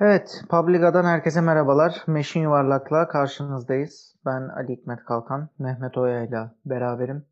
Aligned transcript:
Evet, 0.00 0.42
Publica'dan 0.50 1.04
herkese 1.04 1.40
merhabalar. 1.40 2.02
Meşin 2.06 2.40
Yuvarlak'la 2.40 3.08
karşınızdayız. 3.08 4.16
Ben 4.26 4.48
Ali 4.48 4.72
Hikmet 4.72 5.04
Kalkan, 5.04 5.48
Mehmet 5.58 5.98
Oya 5.98 6.22
ile 6.22 6.50
beraberim. 6.64 7.24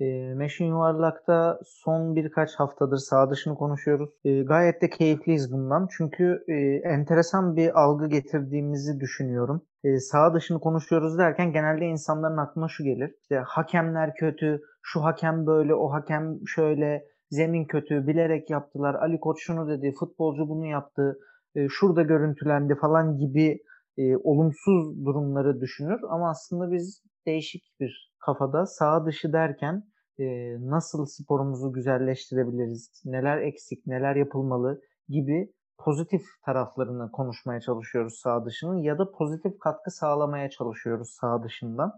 E, 0.00 0.04
Meşin 0.34 0.64
Yuvarlak'ta 0.64 1.60
son 1.64 2.16
birkaç 2.16 2.54
haftadır 2.54 2.96
sağ 2.96 3.30
dışını 3.30 3.54
konuşuyoruz. 3.54 4.10
E, 4.24 4.42
gayet 4.42 4.82
de 4.82 4.90
keyifliyiz 4.90 5.52
bundan. 5.52 5.88
Çünkü 5.96 6.44
e, 6.48 6.54
enteresan 6.88 7.56
bir 7.56 7.80
algı 7.82 8.06
getirdiğimizi 8.06 9.00
düşünüyorum. 9.00 9.62
E, 9.84 9.98
sağ 9.98 10.34
dışını 10.34 10.60
konuşuyoruz 10.60 11.18
derken 11.18 11.52
genelde 11.52 11.84
insanların 11.84 12.36
aklına 12.36 12.68
şu 12.68 12.84
gelir. 12.84 13.14
İşte 13.22 13.38
hakemler 13.38 14.14
kötü, 14.14 14.60
şu 14.82 15.04
hakem 15.04 15.46
böyle, 15.46 15.74
o 15.74 15.92
hakem 15.92 16.38
şöyle, 16.46 17.04
zemin 17.30 17.64
kötü, 17.64 18.06
bilerek 18.06 18.50
yaptılar. 18.50 18.94
Ali 18.94 19.20
Koç 19.20 19.38
şunu 19.40 19.68
dedi, 19.68 19.94
futbolcu 19.98 20.48
bunu 20.48 20.66
yaptı 20.66 21.18
e, 21.56 21.68
şurada 21.68 22.02
görüntülendi 22.02 22.74
falan 22.74 23.18
gibi 23.18 23.58
e, 23.98 24.16
olumsuz 24.16 25.04
durumları 25.04 25.60
düşünür. 25.60 26.00
Ama 26.10 26.30
aslında 26.30 26.72
biz 26.72 27.02
değişik 27.26 27.62
bir 27.80 28.12
kafada 28.26 28.66
sağ 28.66 29.06
dışı 29.06 29.32
derken 29.32 29.82
e, 30.18 30.24
nasıl 30.60 31.06
sporumuzu 31.06 31.72
güzelleştirebiliriz, 31.72 33.02
neler 33.04 33.38
eksik, 33.38 33.86
neler 33.86 34.16
yapılmalı 34.16 34.80
gibi 35.08 35.52
pozitif 35.78 36.22
taraflarını 36.44 37.10
konuşmaya 37.12 37.60
çalışıyoruz 37.60 38.18
sağ 38.22 38.44
dışının 38.44 38.76
ya 38.76 38.98
da 38.98 39.10
pozitif 39.10 39.58
katkı 39.58 39.90
sağlamaya 39.90 40.50
çalışıyoruz 40.50 41.08
sağ 41.20 41.42
dışından. 41.42 41.92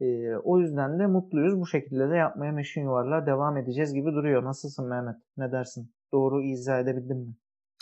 E, 0.00 0.36
o 0.36 0.58
yüzden 0.60 0.98
de 0.98 1.06
mutluyuz. 1.06 1.60
Bu 1.60 1.66
şekilde 1.66 2.10
de 2.10 2.16
yapmaya 2.16 2.52
meşin 2.52 2.82
yuvarlığa 2.82 3.26
devam 3.26 3.56
edeceğiz 3.56 3.94
gibi 3.94 4.12
duruyor. 4.12 4.44
Nasılsın 4.44 4.88
Mehmet? 4.88 5.16
Ne 5.36 5.52
dersin? 5.52 5.90
Doğru 6.12 6.42
izah 6.42 6.80
edebildim 6.80 7.18
mi? 7.18 7.34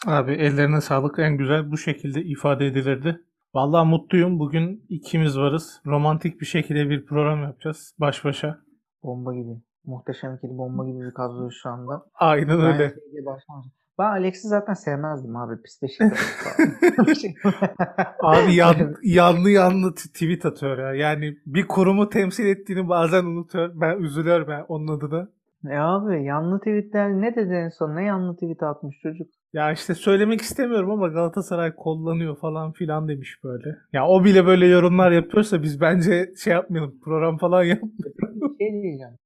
Abi 0.06 0.32
ellerine 0.32 0.80
sağlık 0.80 1.18
en 1.18 1.36
güzel 1.36 1.70
bu 1.70 1.78
şekilde 1.78 2.22
ifade 2.22 2.66
edilirdi. 2.66 3.20
Vallahi 3.54 3.88
mutluyum. 3.88 4.38
Bugün 4.38 4.84
ikimiz 4.88 5.38
varız. 5.38 5.80
Romantik 5.86 6.40
bir 6.40 6.46
şekilde 6.46 6.90
bir 6.90 7.06
program 7.06 7.42
yapacağız 7.42 7.94
baş 7.98 8.24
başa. 8.24 8.58
Bomba 9.02 9.34
gibi. 9.34 9.62
Muhteşem 9.84 10.34
ikili 10.34 10.58
bomba 10.58 10.86
gibi 10.86 11.00
bir 11.00 11.14
kadro 11.14 11.50
şu 11.50 11.68
anda. 11.68 12.06
Aynen 12.14 12.58
Ben 12.58 12.64
öyle. 12.64 12.94
Ben 13.98 14.04
Alex'i 14.04 14.48
zaten 14.48 14.74
sevmezdim 14.74 15.36
abi. 15.36 15.62
Pisleşik. 15.62 16.02
Abi 18.22 18.54
yan, 18.54 18.94
yanlı 19.02 19.50
yanlı 19.50 19.94
tweet 19.94 20.46
atıyor 20.46 20.78
ya. 20.78 20.94
Yani 20.94 21.36
bir 21.46 21.68
kurumu 21.68 22.08
temsil 22.08 22.46
ettiğini 22.46 22.88
bazen 22.88 23.24
unutuyor. 23.24 23.70
Ben 23.74 23.98
üzülüyorum 23.98 24.48
ben 24.48 24.64
onun 24.68 24.96
adına. 24.96 25.28
E 25.70 25.76
abi 25.78 26.24
yanlı 26.24 26.58
tweetler 26.58 27.10
ne 27.10 27.36
dedi 27.36 27.52
en 27.54 27.68
son? 27.68 27.96
Ne 27.96 28.04
yanlı 28.04 28.34
tweet 28.34 28.62
atmış 28.62 28.98
çocuk? 29.02 29.28
Ya 29.52 29.72
işte 29.72 29.94
söylemek 29.94 30.40
istemiyorum 30.40 30.90
ama 30.90 31.08
Galatasaray 31.08 31.74
kullanıyor 31.76 32.36
falan 32.36 32.72
filan 32.72 33.08
demiş 33.08 33.44
böyle. 33.44 33.76
Ya 33.92 34.08
o 34.08 34.24
bile 34.24 34.46
böyle 34.46 34.66
yorumlar 34.66 35.12
yapıyorsa 35.12 35.62
biz 35.62 35.80
bence 35.80 36.32
şey 36.44 36.52
yapmayalım. 36.52 37.00
Program 37.04 37.38
falan 37.38 37.64
yapmayalım. 37.64 38.56
Şey 38.60 38.82
diyeceğim. 38.82 39.18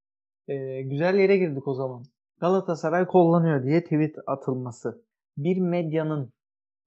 Ee, 0.49 0.83
güzel 0.83 1.15
yere 1.15 1.37
girdik 1.37 1.69
o 1.69 1.75
zaman. 1.75 2.03
Galatasaray 2.41 3.07
kullanıyor 3.07 3.65
diye 3.65 3.85
tweet 3.85 4.15
atılması. 4.27 5.03
Bir 5.37 5.61
medyanın, 5.61 6.33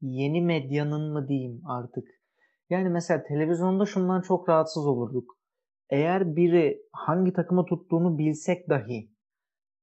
yeni 0.01 0.41
medyanın 0.41 1.13
mı 1.13 1.27
diyeyim 1.27 1.61
artık. 1.65 2.07
Yani 2.69 2.89
mesela 2.89 3.23
televizyonda 3.23 3.85
şundan 3.85 4.21
çok 4.21 4.49
rahatsız 4.49 4.87
olurduk. 4.87 5.37
Eğer 5.89 6.35
biri 6.35 6.81
hangi 6.91 7.33
takımı 7.33 7.65
tuttuğunu 7.65 8.17
bilsek 8.17 8.69
dahi 8.69 9.09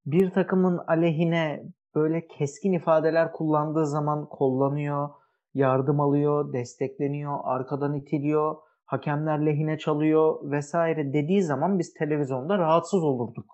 bir 0.06 0.30
takımın 0.30 0.78
aleyhine 0.86 1.62
böyle 1.96 2.26
keskin 2.26 2.72
ifadeler 2.72 3.32
kullandığı 3.32 3.86
zaman 3.86 4.28
kollanıyor, 4.28 5.08
yardım 5.54 6.00
alıyor, 6.00 6.52
destekleniyor, 6.52 7.38
arkadan 7.44 7.94
itiliyor, 7.94 8.56
hakemler 8.84 9.46
lehine 9.46 9.78
çalıyor 9.78 10.50
vesaire 10.50 11.12
dediği 11.12 11.42
zaman 11.42 11.78
biz 11.78 11.94
televizyonda 11.94 12.58
rahatsız 12.58 13.02
olurduk. 13.02 13.44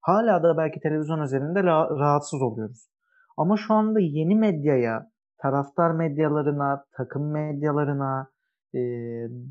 Hala 0.00 0.42
da 0.42 0.56
belki 0.56 0.80
televizyon 0.80 1.20
üzerinde 1.20 1.58
ra- 1.58 1.98
rahatsız 1.98 2.42
oluyoruz. 2.42 2.88
Ama 3.36 3.56
şu 3.56 3.74
anda 3.74 4.00
yeni 4.00 4.34
medyaya, 4.34 5.10
taraftar 5.42 5.90
medyalarına, 5.90 6.84
takım 6.96 7.32
medyalarına, 7.32 8.30
e, 8.74 8.80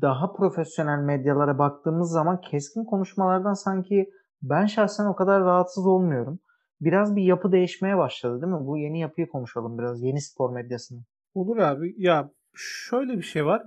daha 0.02 0.32
profesyonel 0.32 0.98
medyalara 0.98 1.58
baktığımız 1.58 2.10
zaman 2.12 2.40
keskin 2.40 2.84
konuşmalardan 2.84 3.54
sanki 3.54 4.10
ben 4.42 4.66
şahsen 4.66 5.06
o 5.06 5.14
kadar 5.16 5.42
rahatsız 5.42 5.86
olmuyorum. 5.86 6.38
Biraz 6.84 7.16
bir 7.16 7.22
yapı 7.22 7.52
değişmeye 7.52 7.96
başladı 7.98 8.42
değil 8.42 8.52
mi? 8.52 8.66
Bu 8.66 8.78
yeni 8.78 9.00
yapıyı 9.00 9.28
konuşalım 9.28 9.78
biraz. 9.78 10.02
Yeni 10.02 10.20
spor 10.20 10.52
medyasını. 10.52 11.04
Olur 11.34 11.56
abi. 11.56 11.94
Ya 11.98 12.30
şöyle 12.54 13.16
bir 13.16 13.22
şey 13.22 13.46
var. 13.46 13.62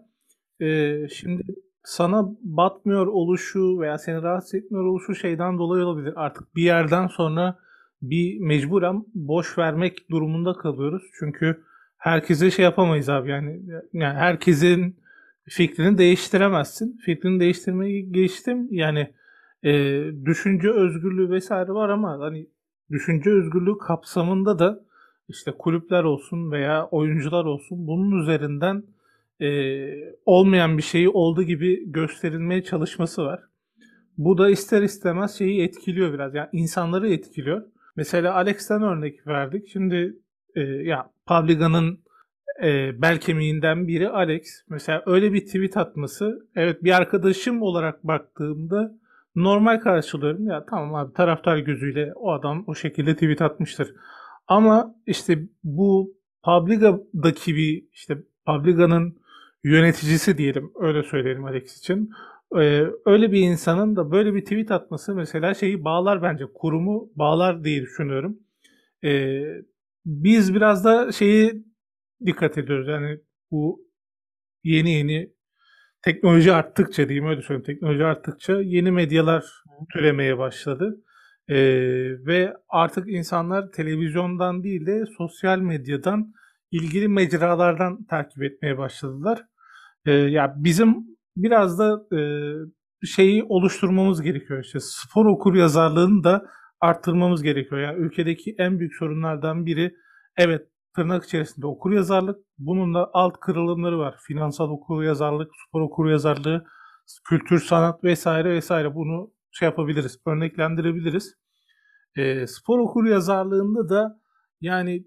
Ee, 0.62 1.08
şimdi 1.08 1.44
sana 1.84 2.30
batmıyor 2.42 3.08
oluşu 3.08 3.80
veya 3.80 3.98
seni 3.98 4.22
rahatsız 4.22 4.56
etmiyor 4.56 4.86
oluşu 4.86 5.16
şeyden 5.16 5.58
dolayı 5.58 5.86
olabilir. 5.86 6.14
Artık 6.16 6.56
bir 6.56 6.64
yerden 6.64 7.08
sonra 7.08 7.58
bir 8.02 8.40
mecburen 8.40 9.06
boş 9.14 9.58
vermek 9.58 10.10
durumunda 10.12 10.54
kalıyoruz. 10.54 11.04
Çünkü 11.20 11.64
herkese 11.98 12.52
şey 12.52 12.66
yapamayız 12.66 13.10
abi 13.10 13.30
yani, 13.30 13.62
yani 13.94 14.18
herkesin 14.18 14.96
fikrini 15.50 15.98
değiştiremezsin. 15.98 16.98
Fikrini 17.06 17.40
değiştirmeyi 17.40 18.12
geçtim. 18.12 18.68
Yani 18.72 19.14
e, 19.64 19.72
düşünce 20.26 20.72
özgürlüğü 20.72 21.30
vesaire 21.30 21.72
var 21.72 21.90
ama 21.90 22.20
hani 22.20 22.48
düşünce 22.92 23.30
özgürlüğü 23.30 23.78
kapsamında 23.78 24.60
da 24.60 24.80
işte 25.28 25.52
kulüpler 25.52 26.04
olsun 26.04 26.52
veya 26.52 26.86
oyuncular 26.86 27.46
olsun 27.46 27.88
bunun 27.88 28.22
üzerinden 28.22 28.84
e, 29.42 29.48
olmayan 30.26 30.78
bir 30.78 30.84
şeyi 30.84 31.10
olduğu 31.10 31.44
gibi 31.44 31.92
gösterilmeye 31.92 32.64
çalışması 32.64 33.26
var. 33.26 33.40
Bu 34.18 34.38
da 34.38 34.50
ister 34.50 34.82
istemez 34.82 35.38
şeyi 35.38 35.62
etkiliyor 35.62 36.14
biraz. 36.14 36.36
Yani 36.36 36.50
insanları 36.52 37.10
etkiliyor. 37.10 37.64
Mesela 37.96 38.34
Alex'ten 38.34 38.82
örnek 38.82 39.28
verdik. 39.28 39.68
Şimdi 39.68 40.16
e, 40.56 40.62
ya 40.62 41.12
Publica'nın 41.28 42.00
e, 42.64 43.02
bel 43.02 43.20
kemiğinden 43.20 43.88
biri 43.88 44.10
Alex. 44.10 44.44
Mesela 44.70 45.04
öyle 45.06 45.34
bir 45.34 45.46
tweet 45.46 45.78
atması 45.78 46.48
evet 46.56 46.84
bir 46.84 46.98
arkadaşım 46.98 47.62
olarak 47.62 48.04
baktığımda 48.04 48.96
normal 49.36 49.80
karşılıyorum. 49.80 50.48
Ya 50.48 50.66
tamam 50.70 50.96
abi 50.96 51.14
taraftar 51.14 51.58
gözüyle 51.58 52.14
o 52.16 52.32
adam 52.32 52.64
o 52.68 52.76
şekilde 52.76 53.14
tweet 53.14 53.42
atmıştır. 53.42 53.96
Ama 54.48 54.96
işte 55.06 55.40
bu 55.64 56.16
Publica'daki 56.44 57.56
bir 57.56 57.88
işte 57.94 58.18
Publica'nın 58.46 59.18
yöneticisi 59.64 60.38
diyelim 60.38 60.72
öyle 60.80 61.04
söyleyelim 61.04 61.46
Alex 61.46 61.78
için. 61.78 62.10
Ee, 62.56 62.84
öyle 63.06 63.32
bir 63.32 63.40
insanın 63.40 63.96
da 63.96 64.12
böyle 64.12 64.34
bir 64.34 64.42
tweet 64.42 64.72
atması 64.72 65.16
mesela 65.16 65.54
şeyi 65.54 65.84
bağlar 65.84 66.22
bence 66.24 66.46
kurumu 66.54 67.10
bağlar 67.16 67.64
diye 67.64 67.82
düşünüyorum. 67.82 68.40
Ee, 69.04 69.42
biz 70.06 70.56
biraz 70.56 70.86
da 70.86 71.12
şeyi 71.12 71.66
dikkat 72.26 72.58
ediyoruz 72.58 72.88
yani 72.88 73.20
bu 73.52 73.86
yeni 74.64 74.92
yeni 74.92 75.35
teknoloji 76.06 76.54
arttıkça 76.54 77.10
diyeyim 77.10 77.30
öyle 77.30 77.42
söyleyeyim 77.42 77.66
teknoloji 77.66 78.06
arttıkça 78.06 78.62
yeni 78.62 78.92
medyalar 78.92 79.46
türemeye 79.94 80.38
başladı. 80.38 81.02
Ee, 81.48 81.56
ve 82.26 82.54
artık 82.70 83.10
insanlar 83.10 83.72
televizyondan 83.72 84.64
değil 84.64 84.86
de 84.86 85.04
sosyal 85.18 85.60
medyadan 85.60 86.34
ilgili 86.72 87.08
mecralardan 87.08 88.04
takip 88.04 88.44
etmeye 88.44 88.78
başladılar. 88.78 89.42
Ee, 90.06 90.12
ya 90.12 90.54
bizim 90.58 90.96
biraz 91.38 91.80
da 91.80 92.16
e, 92.18 92.20
şeyi 93.06 93.44
oluşturmamız 93.44 94.22
gerekiyor 94.22 94.64
işte 94.64 94.80
spor 94.82 95.26
okur 95.26 95.56
yazarlığını 95.56 96.24
da 96.24 96.46
arttırmamız 96.82 97.44
gerekiyor. 97.44 97.82
Yani 97.82 97.98
ülkedeki 98.00 98.56
en 98.58 98.80
büyük 98.80 98.96
sorunlardan 98.96 99.66
biri 99.66 99.96
evet 100.38 100.62
tırnak 100.96 101.24
içerisinde 101.26 101.68
okur 101.68 101.92
yazarlık. 101.92 102.40
Bunun 102.58 102.94
da 102.94 103.10
alt 103.14 103.40
kırılımları 103.40 104.00
var. 104.00 104.18
Finansal 104.28 104.70
okur 104.70 105.04
yazarlık, 105.04 105.52
spor 105.68 105.82
okur 105.82 106.10
yazarlığı, 106.10 106.66
kültür, 107.30 107.60
sanat 107.60 108.04
vesaire 108.04 108.50
vesaire. 108.50 108.96
Bunu 108.96 109.32
şey 109.52 109.66
yapabiliriz, 109.66 110.20
örneklendirebiliriz. 110.28 111.36
E, 112.16 112.48
spor 112.48 112.80
okur 112.80 113.06
yazarlığında 113.06 113.90
da 113.90 114.20
yani 114.62 115.06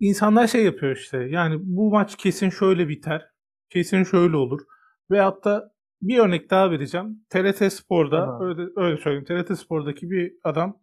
insanlar 0.00 0.46
şey 0.46 0.64
yapıyor 0.64 0.96
işte. 0.96 1.18
Yani 1.18 1.56
bu 1.60 1.90
maç 1.90 2.16
kesin 2.16 2.50
şöyle 2.50 2.88
biter. 2.88 3.26
Kesin 3.70 4.04
şöyle 4.04 4.36
olur. 4.36 4.60
Veyahut 5.10 5.44
da 5.44 5.72
bir 6.02 6.18
örnek 6.18 6.50
daha 6.50 6.70
vereceğim. 6.70 7.24
TRT 7.30 7.72
Spor'da 7.72 8.26
Tamam. 8.26 8.42
öyle, 8.42 8.62
öyle 8.76 8.96
söyleyeyim. 8.96 9.24
TRT 9.24 9.58
Spor'daki 9.58 10.10
bir 10.10 10.32
adam 10.44 10.80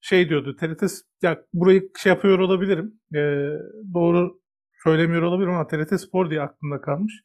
şey 0.00 0.28
diyordu. 0.28 0.56
TRT 0.56 0.82
ya 1.22 1.38
burayı 1.52 1.90
şey 1.98 2.12
yapıyor 2.12 2.38
olabilirim. 2.38 2.94
E, 3.14 3.20
doğru 3.94 4.40
söylemiyor 4.84 5.22
olabilirim 5.22 5.54
ama 5.54 5.66
TRT 5.66 6.00
Spor 6.00 6.30
diye 6.30 6.42
aklımda 6.42 6.80
kalmış. 6.80 7.22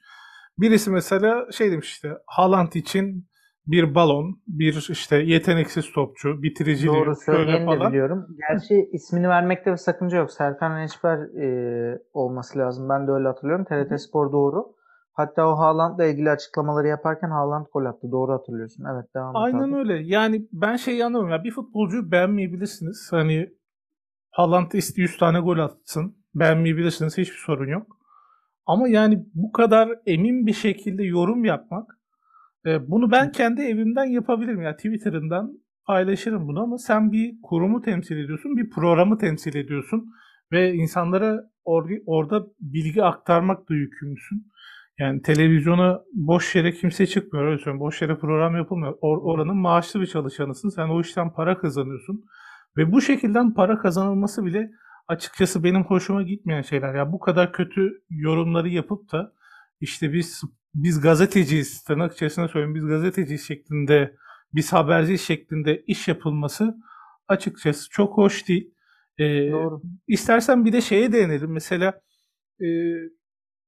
Birisi 0.58 0.92
mesela 0.92 1.52
şey 1.52 1.72
demiş 1.72 1.92
işte 1.92 2.10
Haaland 2.28 2.74
için 2.74 3.28
bir 3.68 3.96
balon, 3.96 4.42
bir 4.48 4.88
işte 4.90 5.18
yeteneksiz 5.18 5.92
topçu, 5.92 6.44
bitiriciliği 6.44 6.96
Doğru 6.96 7.16
de 7.48 7.66
falan. 7.66 7.92
biliyorum. 7.92 8.28
Gerçi 8.50 8.90
ismini 8.92 9.30
vermekte 9.30 9.72
bir 9.72 9.78
sakınca 9.78 10.18
yok. 10.18 10.32
Serkan 10.32 10.78
Reçber 10.78 11.18
e, 11.18 12.00
olması 12.14 12.60
lazım. 12.60 12.90
Ben 12.90 13.08
de 13.08 13.12
öyle 13.12 13.28
hatırlıyorum. 13.28 13.66
TRT 13.66 14.02
Spor 14.02 14.32
doğru. 14.32 14.66
Hatta 15.14 15.48
o 15.48 15.58
Haaland'la 15.58 16.06
ilgili 16.06 16.30
açıklamaları 16.30 16.88
yaparken 16.88 17.30
Haaland 17.30 17.66
gol 17.74 17.86
attı. 17.86 18.12
Doğru 18.12 18.34
hatırlıyorsun. 18.34 18.86
Evet 18.94 19.16
devam 19.16 19.30
et 19.30 19.36
Aynen 19.36 19.72
abi. 19.72 19.76
öyle. 19.76 19.94
Yani 19.94 20.48
ben 20.52 20.76
şey 20.76 21.04
anlamıyorum 21.04 21.40
ya 21.40 21.44
bir 21.44 21.52
futbolcuyu 21.52 22.12
beğenmeyebilirsiniz. 22.12 23.08
Hani 23.12 23.50
Haaland 24.32 24.72
iste 24.72 25.02
100 25.02 25.18
tane 25.18 25.40
gol 25.40 25.58
atsın. 25.58 26.18
Beğenmeyebilirsiniz. 26.36 27.18
Hiçbir 27.18 27.38
sorun 27.46 27.68
yok. 27.68 27.88
Ama 28.66 28.88
yani 28.88 29.26
bu 29.34 29.52
kadar 29.52 29.90
emin 30.06 30.48
bir 30.48 30.54
şekilde 30.54 31.04
yorum 31.04 31.46
yapmak 31.46 32.00
e, 32.66 32.90
bunu 32.92 33.12
ben 33.12 33.32
kendi 33.32 33.62
evimden 33.62 34.06
yapabilirim. 34.06 34.62
Ya 34.62 34.76
Twitter'ından 34.76 35.60
paylaşırım 35.86 36.48
bunu 36.48 36.64
ama 36.64 36.78
sen 36.78 37.12
bir 37.12 37.36
kurumu 37.44 37.82
temsil 37.82 38.18
ediyorsun, 38.18 38.58
bir 38.58 38.70
programı 38.70 39.18
temsil 39.18 39.56
ediyorsun 39.56 40.06
ve 40.52 40.74
insanlara 40.74 41.50
or- 41.66 42.04
orada 42.06 42.46
bilgi 42.60 43.04
aktarmakla 43.04 43.76
yükümlüsün. 43.76 44.53
Yani 45.00 45.22
televizyona 45.22 46.02
boş 46.14 46.56
yere 46.56 46.72
kimse 46.72 47.08
çıkmıyor. 47.08 47.46
Öyle 47.46 47.58
söyleyeyim. 47.58 47.80
Boş 47.80 48.02
yere 48.02 48.16
program 48.16 48.56
yapılmıyor. 48.56 48.94
Or- 48.94 49.22
oranın 49.22 49.58
maaşlı 49.58 50.02
bir 50.02 50.08
çalışanısın. 50.08 50.70
Sen 50.70 50.90
o 50.90 51.02
işten 51.02 51.34
para 51.34 51.58
kazanıyorsun. 51.58 52.26
Ve 52.78 52.92
bu 52.92 53.02
şekilde 53.02 53.40
para 53.56 53.78
kazanılması 53.78 54.46
bile 54.46 54.72
açıkçası 55.08 55.64
benim 55.64 55.84
hoşuma 55.84 56.24
gitmeyen 56.24 56.62
şeyler. 56.62 56.96
Ya 56.96 57.12
bu 57.12 57.20
kadar 57.20 57.54
kötü 57.54 58.02
yorumları 58.10 58.70
yapıp 58.70 59.12
da 59.12 59.34
işte 59.82 60.14
biz 60.14 60.42
biz 60.76 61.02
gazeteciyiz 61.02 61.84
tırnak 61.84 62.14
içerisinde 62.14 62.48
söyleyeyim 62.48 62.76
biz 62.76 62.86
gazeteciyiz 62.86 63.48
şeklinde 63.48 64.16
biz 64.54 64.74
haberciyiz 64.74 65.22
şeklinde 65.22 65.84
iş 65.88 66.08
yapılması 66.08 66.76
açıkçası 67.28 67.90
çok 67.90 68.18
hoş 68.18 68.48
değil. 68.48 68.74
Ee, 69.18 69.52
Doğru. 69.52 69.82
İstersen 70.08 70.66
bir 70.66 70.74
de 70.74 70.82
şeye 70.82 71.12
değinelim. 71.12 71.52
Mesela 71.52 72.02
e, 72.62 72.68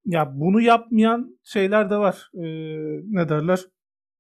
ya 0.06 0.32
bunu 0.36 0.62
yapmayan 0.62 1.40
şeyler 1.44 1.90
de 1.90 1.98
var. 1.98 2.30
E, 2.34 2.44
ne 3.12 3.30
derler? 3.30 3.60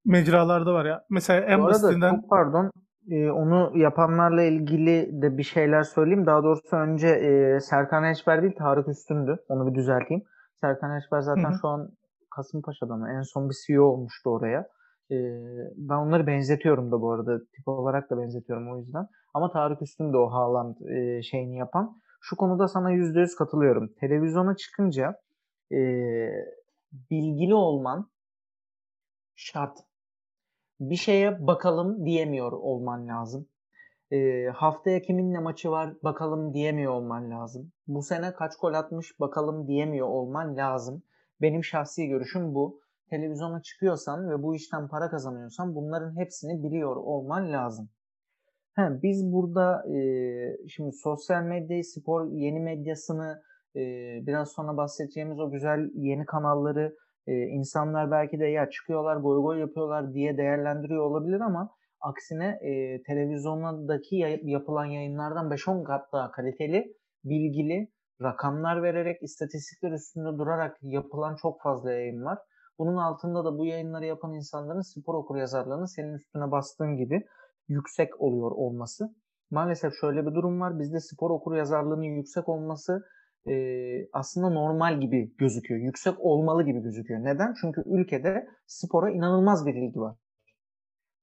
Mecralarda 0.05 0.73
var 0.73 0.85
ya. 0.85 1.03
Mesela 1.09 1.41
en 1.45 1.59
Bu 1.59 1.65
arada 1.65 1.73
basitinden 1.73 2.15
çok 2.15 2.29
pardon. 2.29 2.71
e, 3.11 3.29
onu 3.31 3.71
yapanlarla 3.77 4.41
ilgili 4.43 5.21
de 5.21 5.37
bir 5.37 5.43
şeyler 5.43 5.83
söyleyeyim. 5.83 6.25
Daha 6.25 6.43
doğrusu 6.43 6.75
önce 6.75 7.07
e, 7.07 7.59
Serkan 7.59 8.03
Eçber 8.03 8.41
değil 8.41 8.55
Tarık 8.57 8.87
Üstün'dü. 8.87 9.37
Onu 9.49 9.67
bir 9.67 9.75
düzelteyim. 9.75 10.23
Serkan 10.61 10.97
Eçber 10.97 11.19
zaten 11.21 11.43
Hı 11.43 11.53
hı. 11.55 11.57
şu 11.61 11.67
an 11.67 11.89
Kasımpaşa'da 12.35 12.95
mı? 12.95 13.09
En 13.17 13.21
son 13.21 13.49
bir 13.49 13.55
CEO 13.67 13.83
olmuştu 13.83 14.29
oraya. 14.29 14.59
E, 15.11 15.15
ben 15.77 15.95
onları 15.95 16.27
benzetiyorum 16.27 16.91
da 16.91 17.01
bu 17.01 17.11
arada. 17.11 17.39
Tip 17.39 17.67
olarak 17.67 18.09
da 18.09 18.17
benzetiyorum 18.17 18.71
o 18.73 18.77
yüzden. 18.77 19.07
Ama 19.33 19.51
Tarık 19.51 19.81
Üstün 19.81 20.13
de 20.13 20.17
o 20.17 20.31
Haaland 20.31 20.75
e, 20.79 21.21
şeyini 21.21 21.57
yapan. 21.57 21.95
Şu 22.21 22.35
konuda 22.35 22.67
sana 22.67 22.91
%100 22.91 23.35
katılıyorum. 23.37 23.89
Televizyona 23.99 24.55
çıkınca 24.55 25.15
e, 25.71 25.79
bilgili 26.93 27.55
olman 27.55 28.11
şart. 29.35 29.77
Bir 30.79 30.95
şeye 30.95 31.47
bakalım 31.47 32.05
diyemiyor 32.05 32.51
olman 32.51 33.07
lazım. 33.07 33.49
E, 34.11 34.47
haftaya 34.47 35.01
kiminle 35.01 35.39
maçı 35.39 35.71
var 35.71 35.93
bakalım 36.03 36.53
diyemiyor 36.53 36.93
olman 36.93 37.31
lazım. 37.31 37.71
Bu 37.87 38.01
sene 38.01 38.33
kaç 38.33 38.57
gol 38.61 38.73
atmış 38.73 39.19
bakalım 39.19 39.67
diyemiyor 39.67 40.07
olman 40.07 40.57
lazım. 40.57 41.03
Benim 41.41 41.63
şahsi 41.63 42.07
görüşüm 42.07 42.55
bu. 42.55 42.81
Televizyona 43.09 43.61
çıkıyorsan 43.61 44.29
ve 44.29 44.43
bu 44.43 44.55
işten 44.55 44.87
para 44.87 45.09
kazanıyorsan 45.09 45.75
bunların 45.75 46.17
hepsini 46.17 46.63
biliyor 46.63 46.95
olman 46.95 47.51
lazım. 47.51 47.89
He, 48.75 48.81
biz 49.03 49.31
burada 49.31 49.95
e, 49.95 50.67
şimdi 50.67 50.91
sosyal 50.91 51.43
medyayı, 51.43 51.83
spor 51.83 52.31
yeni 52.31 52.59
medyasını, 52.59 53.41
e, 53.75 53.81
biraz 54.27 54.51
sonra 54.51 54.77
bahsedeceğimiz 54.77 55.39
o 55.39 55.51
güzel 55.51 55.89
yeni 55.93 56.25
kanalları 56.25 56.95
e, 57.27 57.33
insanlar 57.33 58.11
belki 58.11 58.39
de 58.39 58.45
ya 58.45 58.69
çıkıyorlar 58.69 59.17
goy 59.17 59.41
goy 59.41 59.59
yapıyorlar 59.59 60.13
diye 60.13 60.37
değerlendiriyor 60.37 61.03
olabilir 61.03 61.39
ama 61.39 61.69
aksine 62.01 62.45
e, 62.45 63.01
televizyondaki 63.03 64.15
yapılan 64.43 64.85
yayınlardan 64.85 65.49
5-10 65.49 65.83
kat 65.83 66.13
daha 66.13 66.31
kaliteli, 66.31 66.95
bilgili, 67.23 67.87
rakamlar 68.21 68.83
vererek, 68.83 69.23
istatistikler 69.23 69.91
üstünde 69.91 70.37
durarak 70.37 70.77
yapılan 70.81 71.35
çok 71.35 71.61
fazla 71.61 71.91
yayın 71.91 72.25
var. 72.25 72.39
Bunun 72.79 72.97
altında 72.97 73.45
da 73.45 73.57
bu 73.57 73.65
yayınları 73.65 74.05
yapan 74.05 74.33
insanların 74.33 74.81
spor 74.81 75.13
okuryazarlığının 75.15 75.85
senin 75.85 76.13
üstüne 76.13 76.51
bastığın 76.51 76.97
gibi 76.97 77.25
yüksek 77.67 78.21
oluyor 78.21 78.51
olması. 78.51 79.15
Maalesef 79.51 79.93
şöyle 80.01 80.25
bir 80.25 80.35
durum 80.35 80.61
var. 80.61 80.79
Bizde 80.79 80.99
spor 80.99 81.29
okuryazarlığının 81.29 82.03
yüksek 82.03 82.49
olması 82.49 83.05
e, 83.47 84.07
aslında 84.13 84.49
normal 84.49 85.01
gibi 85.01 85.35
gözüküyor. 85.37 85.81
Yüksek 85.81 86.19
olmalı 86.19 86.63
gibi 86.63 86.79
gözüküyor. 86.79 87.23
Neden? 87.23 87.53
Çünkü 87.61 87.83
ülkede 87.85 88.47
spora 88.67 89.09
inanılmaz 89.09 89.65
bir 89.65 89.75
ilgi 89.75 89.99
var. 89.99 90.15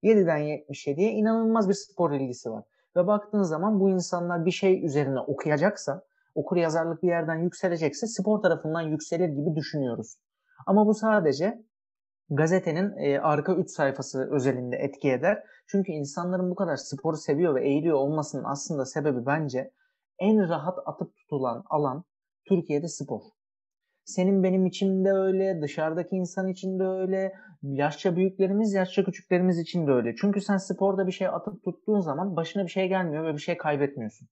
7'den 0.02 0.38
77'ye 0.38 1.12
inanılmaz 1.12 1.68
bir 1.68 1.74
spor 1.74 2.12
ilgisi 2.12 2.50
var. 2.50 2.64
Ve 2.96 3.06
baktığın 3.06 3.42
zaman 3.42 3.80
bu 3.80 3.90
insanlar 3.90 4.46
bir 4.46 4.50
şey 4.50 4.84
üzerine 4.84 5.20
okuyacaksa, 5.20 6.04
okur 6.34 6.56
yazarlık 6.56 7.02
bir 7.02 7.08
yerden 7.08 7.36
yükselecekse 7.36 8.06
spor 8.06 8.42
tarafından 8.42 8.80
yükselir 8.80 9.28
gibi 9.28 9.56
düşünüyoruz. 9.56 10.16
Ama 10.66 10.86
bu 10.86 10.94
sadece 10.94 11.62
gazetenin 12.30 12.96
e, 12.96 13.18
arka 13.18 13.54
3 13.54 13.70
sayfası 13.70 14.28
özelinde 14.30 14.76
etki 14.76 15.12
eder. 15.12 15.44
Çünkü 15.66 15.92
insanların 15.92 16.50
bu 16.50 16.54
kadar 16.54 16.76
sporu 16.76 17.16
seviyor 17.16 17.54
ve 17.54 17.68
eğiliyor 17.68 17.96
olmasının 17.96 18.44
aslında 18.44 18.84
sebebi 18.84 19.26
bence 19.26 19.72
en 20.18 20.48
rahat 20.48 20.78
atıp 20.86 21.16
tutulan 21.16 21.64
alan 21.70 22.04
Türkiye'de 22.48 22.88
spor. 22.88 23.20
Senin 24.04 24.42
benim 24.42 24.66
için 24.66 25.04
de 25.04 25.12
öyle, 25.12 25.62
dışarıdaki 25.62 26.16
insan 26.16 26.48
için 26.48 26.78
de 26.78 26.84
öyle, 26.84 27.32
yaşça 27.62 28.16
büyüklerimiz, 28.16 28.74
yaşça 28.74 29.04
küçüklerimiz 29.04 29.58
için 29.58 29.86
de 29.86 29.90
öyle. 29.90 30.14
Çünkü 30.20 30.40
sen 30.40 30.56
sporda 30.56 31.06
bir 31.06 31.12
şey 31.12 31.26
atıp 31.26 31.64
tuttuğun 31.64 32.00
zaman 32.00 32.36
başına 32.36 32.64
bir 32.64 32.70
şey 32.70 32.88
gelmiyor 32.88 33.24
ve 33.24 33.32
bir 33.32 33.40
şey 33.40 33.56
kaybetmiyorsun. 33.56 34.28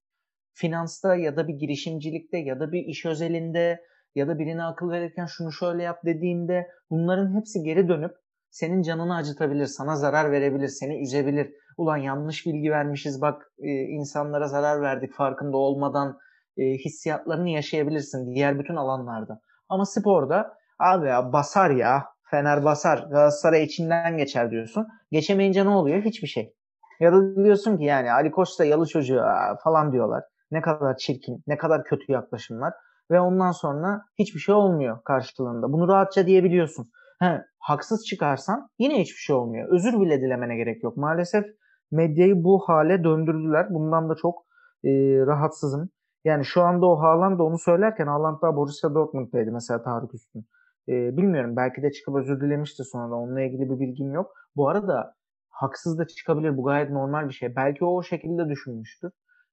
Finansta 0.53 1.17
ya 1.17 1.37
da 1.37 1.49
bir 1.49 1.55
girişimcilikte 1.55 2.39
ya 2.39 2.61
da 2.61 2.73
bir 2.73 2.85
iş 2.85 3.07
özelinde 3.07 3.81
ya 4.15 4.29
da 4.29 4.39
birine 4.39 4.65
akıl 4.65 4.91
verirken 4.91 5.27
şunu 5.27 5.53
şöyle 5.53 5.83
yap 5.83 5.99
dediğinde 6.05 6.69
bunların 6.91 7.37
hepsi 7.39 7.63
geri 7.63 7.89
dönüp 7.89 8.13
senin 8.51 8.83
canını 8.83 9.17
acıtabilir, 9.17 9.67
sana 9.67 9.97
zarar 9.97 10.33
verebilir, 10.33 10.69
seni 10.69 11.03
üzebilir. 11.03 11.53
Ulan 11.77 11.97
yanlış 11.97 12.47
bilgi 12.47 12.71
vermişiz 12.71 13.21
bak 13.21 13.43
e, 13.59 13.69
insanlara 13.69 14.49
zarar 14.49 14.83
verdik 14.83 15.13
farkında 15.13 15.57
olmadan 15.57 16.19
e, 16.61 16.65
hissiyatlarını 16.65 17.49
yaşayabilirsin 17.49 18.35
diğer 18.35 18.59
bütün 18.59 18.77
alanlarda. 18.77 19.41
Ama 19.69 19.87
sporda 19.87 20.55
abi 20.79 21.07
ya 21.07 21.33
basar 21.33 21.71
ya 21.71 22.05
Fener 22.31 22.65
basar 22.65 22.99
Galatasaray 22.99 23.65
içinden 23.65 24.17
geçer 24.17 24.51
diyorsun. 24.51 24.87
Geçemeyince 25.11 25.65
ne 25.65 25.69
oluyor? 25.69 26.03
Hiçbir 26.03 26.29
şey. 26.29 26.55
Ya 27.01 27.13
da 27.13 27.45
diyorsun 27.45 27.77
ki 27.77 27.85
yani 27.85 28.13
Ali 28.13 28.31
Koç 28.31 28.59
da 28.59 28.65
yalı 28.65 28.87
çocuğu 28.87 29.21
falan 29.65 29.93
diyorlar. 29.93 30.25
Ne 30.51 30.61
kadar 30.61 30.97
çirkin, 30.97 31.43
ne 31.47 31.57
kadar 31.57 31.85
kötü 31.85 32.13
yaklaşımlar. 32.13 32.73
Ve 33.11 33.21
ondan 33.21 33.53
sonra 33.53 34.03
hiçbir 34.19 34.41
şey 34.41 34.55
olmuyor 34.55 34.99
karşılığında. 35.05 35.73
Bunu 35.73 35.89
rahatça 35.89 36.27
diyebiliyorsun. 36.27 36.87
He, 37.19 37.43
haksız 37.59 38.07
çıkarsan 38.07 38.69
yine 38.79 39.01
hiçbir 39.01 39.21
şey 39.21 39.37
olmuyor. 39.37 39.69
Özür 39.73 40.01
bile 40.01 40.21
dilemene 40.21 40.57
gerek 40.57 40.85
yok. 40.85 40.97
Maalesef 40.97 41.45
medyayı 41.91 42.35
bu 42.45 42.59
hale 42.67 43.05
döndürdüler. 43.05 43.67
Bundan 43.71 44.09
da 44.09 44.15
çok 44.15 44.39
e, 44.85 44.91
rahatsızım. 45.27 45.91
Yani 46.25 46.45
şu 46.45 46.63
anda 46.63 46.87
o 46.87 47.01
Haaland 47.01 47.39
onu 47.39 47.59
söylerken 47.59 48.07
Haaland 48.07 48.43
daha 48.43 48.57
Borussia 48.57 48.95
Dortmund'daydı 48.95 49.53
mesela 49.53 49.83
Tarık 49.83 50.15
Üstün. 50.15 50.47
E, 50.89 51.17
bilmiyorum 51.17 51.57
belki 51.57 51.83
de 51.83 51.93
çıkıp 51.93 52.17
özür 52.17 52.41
dilemişti 52.41 52.85
sonra 52.85 53.15
onunla 53.15 53.41
ilgili 53.41 53.71
bir 53.71 53.81
bilgim 53.81 54.13
yok. 54.13 54.35
Bu 54.57 54.69
arada 54.69 55.15
haksız 55.51 55.99
da 55.99 56.07
çıkabilir. 56.07 56.57
Bu 56.57 56.65
gayet 56.65 56.91
normal 56.91 57.29
bir 57.29 57.35
şey. 57.35 57.57
Belki 57.57 57.85
o 57.85 57.89
o 57.89 58.03
şekilde 58.03 58.49
düşünmüştür. 58.49 59.13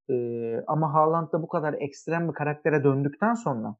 E, 0.09 0.15
ama 0.67 0.93
Haaland 0.93 1.31
da 1.31 1.41
bu 1.41 1.47
kadar 1.47 1.73
ekstrem 1.73 2.27
bir 2.27 2.33
karaktere 2.33 2.83
döndükten 2.83 3.33
sonra 3.33 3.75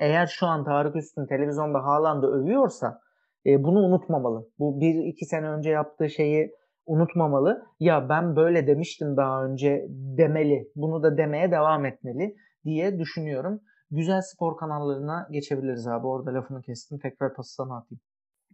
eğer 0.00 0.26
şu 0.26 0.46
an 0.46 0.64
Tarık 0.64 0.96
Üstün 0.96 1.26
televizyonda 1.26 1.84
Haaland'ı 1.84 2.26
övüyorsa 2.26 3.00
e, 3.46 3.64
bunu 3.64 3.78
unutmamalı. 3.78 4.48
Bu 4.58 4.80
bir 4.80 4.94
iki 5.04 5.26
sene 5.26 5.48
önce 5.48 5.70
yaptığı 5.70 6.10
şeyi 6.10 6.52
unutmamalı. 6.86 7.66
Ya 7.80 8.08
ben 8.08 8.36
böyle 8.36 8.66
demiştim 8.66 9.16
daha 9.16 9.44
önce 9.44 9.86
demeli. 9.90 10.68
Bunu 10.76 11.02
da 11.02 11.16
demeye 11.16 11.50
devam 11.50 11.86
etmeli 11.86 12.34
diye 12.64 12.98
düşünüyorum. 12.98 13.60
Güzel 13.90 14.20
spor 14.20 14.56
kanallarına 14.56 15.28
geçebiliriz 15.30 15.88
abi. 15.88 16.06
Orada 16.06 16.34
lafını 16.34 16.62
kestim. 16.62 16.98
Tekrar 16.98 17.34
pası 17.34 17.54
sana 17.54 17.76
atayım. 17.76 18.00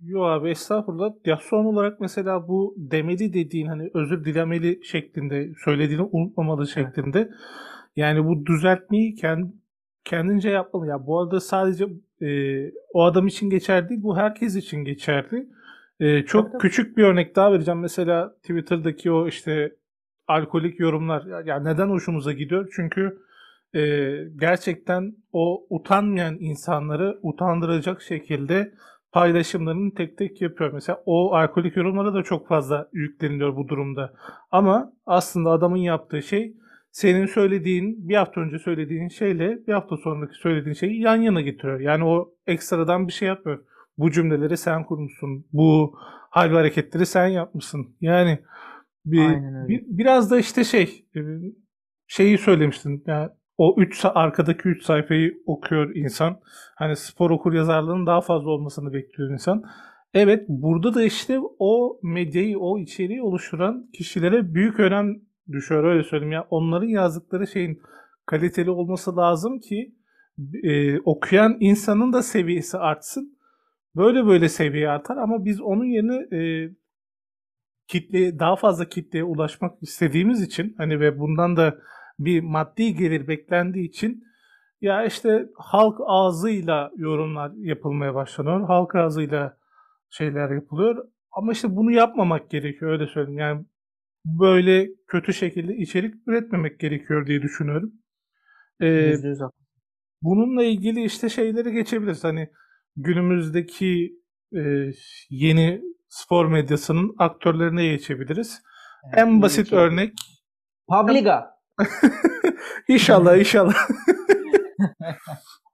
Yo 0.02 0.22
abi 0.22 0.50
estağfurullah. 0.50 1.12
Ya 1.24 1.38
son 1.42 1.64
olarak 1.64 2.00
mesela 2.00 2.48
bu 2.48 2.74
demeli 2.76 3.34
dediğin 3.34 3.66
hani 3.66 3.90
özür 3.94 4.24
dilemeli 4.24 4.84
şeklinde 4.84 5.48
söylediğini 5.64 6.02
unutmamalı 6.12 6.66
şeklinde. 6.66 7.30
Yani 7.96 8.24
bu 8.24 8.46
düzeltmeyi 8.46 9.14
kend, 9.14 9.50
kendince 10.04 10.50
yapmalı. 10.50 10.86
Ya 10.86 11.06
bu 11.06 11.20
arada 11.20 11.40
sadece 11.40 11.84
e, 12.22 12.28
o 12.92 13.04
adam 13.04 13.26
için 13.26 13.50
geçerli 13.50 13.88
değil 13.88 14.02
bu 14.02 14.16
herkes 14.16 14.56
için 14.56 14.84
geçerli. 14.84 15.48
Ee, 16.00 16.22
çok 16.22 16.52
Tabii, 16.52 16.62
küçük 16.62 16.96
bir 16.96 17.04
örnek 17.04 17.36
daha 17.36 17.52
vereceğim. 17.52 17.80
Mesela 17.80 18.34
Twitter'daki 18.34 19.10
o 19.10 19.28
işte 19.28 19.72
alkolik 20.28 20.80
yorumlar. 20.80 21.26
Ya, 21.26 21.40
ya 21.40 21.60
neden 21.60 21.88
hoşumuza 21.88 22.32
gidiyor? 22.32 22.72
Çünkü 22.76 23.18
e, 23.74 23.80
gerçekten 24.36 25.16
o 25.32 25.66
utanmayan 25.70 26.36
insanları 26.40 27.18
utandıracak 27.22 28.02
şekilde 28.02 28.72
paylaşımlarını 29.12 29.94
tek 29.94 30.18
tek 30.18 30.42
yapıyor. 30.42 30.72
Mesela 30.72 31.02
o 31.06 31.34
alkolik 31.34 31.76
yorumlara 31.76 32.14
da 32.14 32.22
çok 32.22 32.48
fazla 32.48 32.88
yükleniliyor 32.92 33.56
bu 33.56 33.68
durumda. 33.68 34.14
Ama 34.50 34.92
aslında 35.06 35.50
adamın 35.50 35.76
yaptığı 35.76 36.22
şey 36.22 36.54
senin 36.92 37.26
söylediğin, 37.26 38.08
bir 38.08 38.14
hafta 38.14 38.40
önce 38.40 38.58
söylediğin 38.58 39.08
şeyle 39.08 39.66
bir 39.66 39.72
hafta 39.72 39.96
sonraki 39.96 40.34
söylediğin 40.34 40.74
şeyi 40.74 41.00
yan 41.00 41.16
yana 41.16 41.40
getiriyor. 41.40 41.80
Yani 41.80 42.04
o 42.04 42.34
ekstradan 42.46 43.08
bir 43.08 43.12
şey 43.12 43.28
yapmıyor. 43.28 43.64
Bu 44.00 44.10
cümleleri 44.10 44.56
sen 44.56 44.84
kurmuşsun. 44.84 45.46
Bu 45.52 45.94
hal 46.30 46.50
ve 46.50 46.54
hareketleri 46.54 47.06
sen 47.06 47.26
yapmışsın. 47.26 47.96
Yani 48.00 48.38
bir, 49.04 49.18
bir- 49.68 49.84
biraz 49.88 50.30
da 50.30 50.38
işte 50.38 50.64
şey 50.64 51.04
e, 51.16 51.20
şeyi 52.06 52.38
söylemiştin. 52.38 53.04
Yani 53.06 53.28
o 53.58 53.74
3 53.78 54.04
arkadaki 54.14 54.68
3 54.68 54.82
sayfayı 54.82 55.34
okuyor 55.46 55.94
insan. 55.94 56.40
Hani 56.76 56.96
spor 56.96 57.30
okur 57.30 57.52
yazarlığının 57.52 58.06
daha 58.06 58.20
fazla 58.20 58.50
olmasını 58.50 58.92
bekliyor 58.92 59.30
insan. 59.32 59.62
Evet 60.14 60.44
burada 60.48 60.94
da 60.94 61.02
işte 61.02 61.38
o 61.58 62.00
medyayı, 62.02 62.58
o 62.58 62.78
içeriği 62.78 63.22
oluşturan 63.22 63.86
kişilere 63.94 64.54
büyük 64.54 64.80
önem 64.80 65.16
düşüyor 65.52 65.84
öyle 65.84 66.02
söyleyeyim. 66.02 66.32
Ya 66.32 66.46
onların 66.50 66.88
yazdıkları 66.88 67.46
şeyin 67.46 67.82
kaliteli 68.26 68.70
olması 68.70 69.16
lazım 69.16 69.60
ki 69.60 69.94
e, 70.62 71.00
okuyan 71.00 71.56
insanın 71.60 72.12
da 72.12 72.22
seviyesi 72.22 72.78
artsın. 72.78 73.38
Böyle 73.96 74.26
böyle 74.26 74.48
seviye 74.48 74.88
artar 74.88 75.16
ama 75.16 75.44
biz 75.44 75.60
onun 75.60 75.84
yerine 75.84 76.36
e, 76.36 76.70
kitleye 77.88 78.38
daha 78.38 78.56
fazla 78.56 78.88
kitleye 78.88 79.24
ulaşmak 79.24 79.82
istediğimiz 79.82 80.42
için 80.42 80.74
hani 80.78 81.00
ve 81.00 81.18
bundan 81.18 81.56
da 81.56 81.78
bir 82.18 82.40
maddi 82.40 82.94
gelir 82.94 83.28
beklendiği 83.28 83.88
için 83.88 84.24
ya 84.80 85.04
işte 85.04 85.46
halk 85.56 85.98
ağzıyla 86.06 86.90
yorumlar 86.96 87.52
yapılmaya 87.56 88.14
başlanıyor. 88.14 88.66
Halk 88.66 88.94
ağzıyla 88.94 89.56
şeyler 90.10 90.50
yapılıyor. 90.50 91.08
Ama 91.32 91.52
işte 91.52 91.76
bunu 91.76 91.92
yapmamak 91.92 92.50
gerekiyor 92.50 92.92
öyle 92.92 93.06
söyleyeyim. 93.06 93.38
Yani 93.38 93.64
böyle 94.24 94.88
kötü 95.06 95.34
şekilde 95.34 95.76
içerik 95.76 96.14
üretmemek 96.26 96.80
gerekiyor 96.80 97.26
diye 97.26 97.42
düşünüyorum. 97.42 97.92
Ee, 98.82 99.14
bununla 100.22 100.64
ilgili 100.64 101.04
işte 101.04 101.28
şeyleri 101.28 101.72
geçebiliriz. 101.72 102.24
Hani 102.24 102.50
günümüzdeki 102.96 104.12
e, 104.56 104.60
yeni 105.30 105.82
spor 106.08 106.46
medyasının 106.46 107.14
aktörlerine 107.18 107.86
geçebiliriz. 107.86 108.62
Evet, 109.04 109.18
En 109.18 109.42
basit 109.42 109.68
ki. 109.68 109.76
örnek 109.76 110.12
Publiga. 110.88 111.50
İnşallah 112.88 113.38
inşallah. 113.38 113.74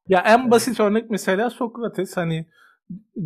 ya 0.09 0.21
en 0.27 0.51
basit 0.51 0.81
örnek 0.81 1.11
mesela 1.11 1.51
Sokrates 1.51 2.17
hani 2.17 2.47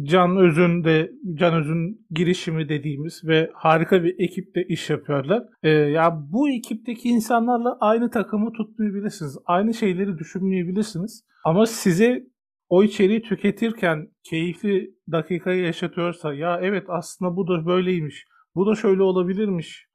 Can 0.03 0.37
Öz'ün 0.37 0.85
de 0.85 1.11
Can 1.35 1.55
Öz'ün 1.55 2.07
girişimi 2.11 2.69
dediğimiz 2.69 3.25
ve 3.25 3.51
harika 3.55 4.05
bir 4.05 4.15
ekiple 4.19 4.65
iş 4.65 4.91
yapıyorlar. 4.91 5.43
Ee, 5.63 5.69
ya 5.71 6.19
bu 6.33 6.51
ekipteki 6.51 7.09
insanlarla 7.09 7.77
aynı 7.81 8.11
takımı 8.11 8.53
tutmayabilirsiniz. 8.53 9.39
Aynı 9.47 9.75
şeyleri 9.75 10.19
düşünmeyebilirsiniz. 10.19 11.25
Ama 11.45 11.67
size 11.67 12.25
o 12.71 12.85
içeriği 12.85 13.23
tüketirken 13.23 14.09
keyifli 14.23 14.95
dakikayı 15.13 15.65
yaşatıyorsa 15.65 16.35
ya 16.35 16.61
evet 16.63 16.85
aslında 16.89 17.37
bu 17.37 17.49
da 17.49 17.67
böyleymiş. 17.67 18.27
Bu 18.55 18.67
da 18.67 18.75
şöyle 18.75 19.03
olabilirmiş 19.03 19.87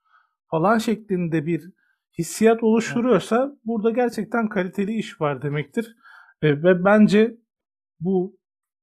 falan 0.51 0.77
şeklinde 0.77 1.45
bir 1.45 1.63
hissiyat 2.17 2.63
oluşturuyorsa 2.63 3.51
burada 3.65 3.91
gerçekten 3.91 4.49
kaliteli 4.49 4.93
iş 4.93 5.21
var 5.21 5.41
demektir. 5.41 5.95
E, 6.41 6.63
ve 6.63 6.85
bence 6.85 7.37
bu 7.99 8.37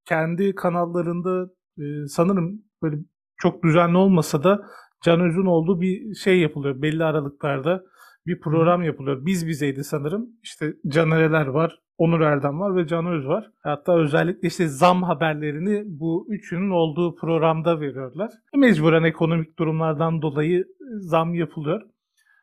kendi 0.05 0.55
kanallarında 0.55 1.51
e, 1.79 2.07
sanırım 2.07 2.63
böyle 2.83 2.97
çok 3.37 3.63
düzenli 3.63 3.97
olmasa 3.97 4.45
da 4.45 4.67
Can 5.05 5.21
Öz'ün 5.21 5.47
olduğu 5.47 5.81
bir 5.81 6.15
şey 6.15 6.41
yapılıyor. 6.41 6.83
Belli 6.83 7.05
aralıklarda 7.05 7.83
bir 8.27 8.41
program 8.41 8.83
yapılıyor. 8.83 9.27
Biz 9.27 9.49
bizeydi 9.49 9.85
sanırım. 9.85 10.29
İşte 10.43 10.75
Canereler 10.89 11.47
var, 11.47 11.82
Onur 11.99 12.21
Erdem 12.21 12.61
var 12.61 12.77
ve 12.77 12.87
Can 12.87 13.07
Öz 13.07 13.27
var. 13.27 13.51
Hatta 13.63 13.99
özellikle 13.99 14.49
işte 14.49 14.69
zam 14.69 15.03
haberlerini 15.03 15.83
bu 15.87 16.27
üçünün 16.31 16.71
olduğu 16.71 17.15
programda 17.15 17.81
veriyorlar. 17.81 18.31
Mecburen 18.57 19.03
ekonomik 19.03 19.59
durumlardan 19.59 20.23
dolayı 20.23 20.65
zam 20.99 21.35
yapılıyor. 21.35 21.83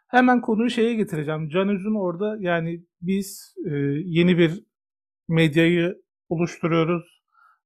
Hemen 0.07 0.41
konuyu 0.41 0.69
şeye 0.69 0.93
getireceğim. 0.93 1.49
Can 1.49 1.69
Öz'ün 1.69 1.99
orada 1.99 2.37
yani 2.39 2.83
biz 3.01 3.55
e, 3.65 3.75
yeni 4.05 4.37
bir 4.37 4.63
medyayı 5.27 5.95
oluşturuyoruz. 6.29 7.21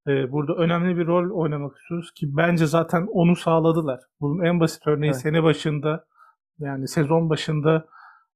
E, 0.08 0.32
burada 0.32 0.54
önemli 0.56 0.98
bir 0.98 1.08
rol 1.08 1.42
oynamak 1.42 1.78
istiyoruz 1.78 2.12
ki 2.12 2.28
bence 2.38 2.66
zaten 2.66 3.08
onu 3.12 3.36
sağladılar. 3.36 4.00
Bunun 4.22 4.46
en 4.46 4.60
basit 4.60 4.88
örneği 4.88 5.10
Evet. 5.12 5.22
sene 5.22 5.44
başında 5.44 6.06
yani 6.60 6.88
sezon 6.88 7.30
başında 7.30 7.86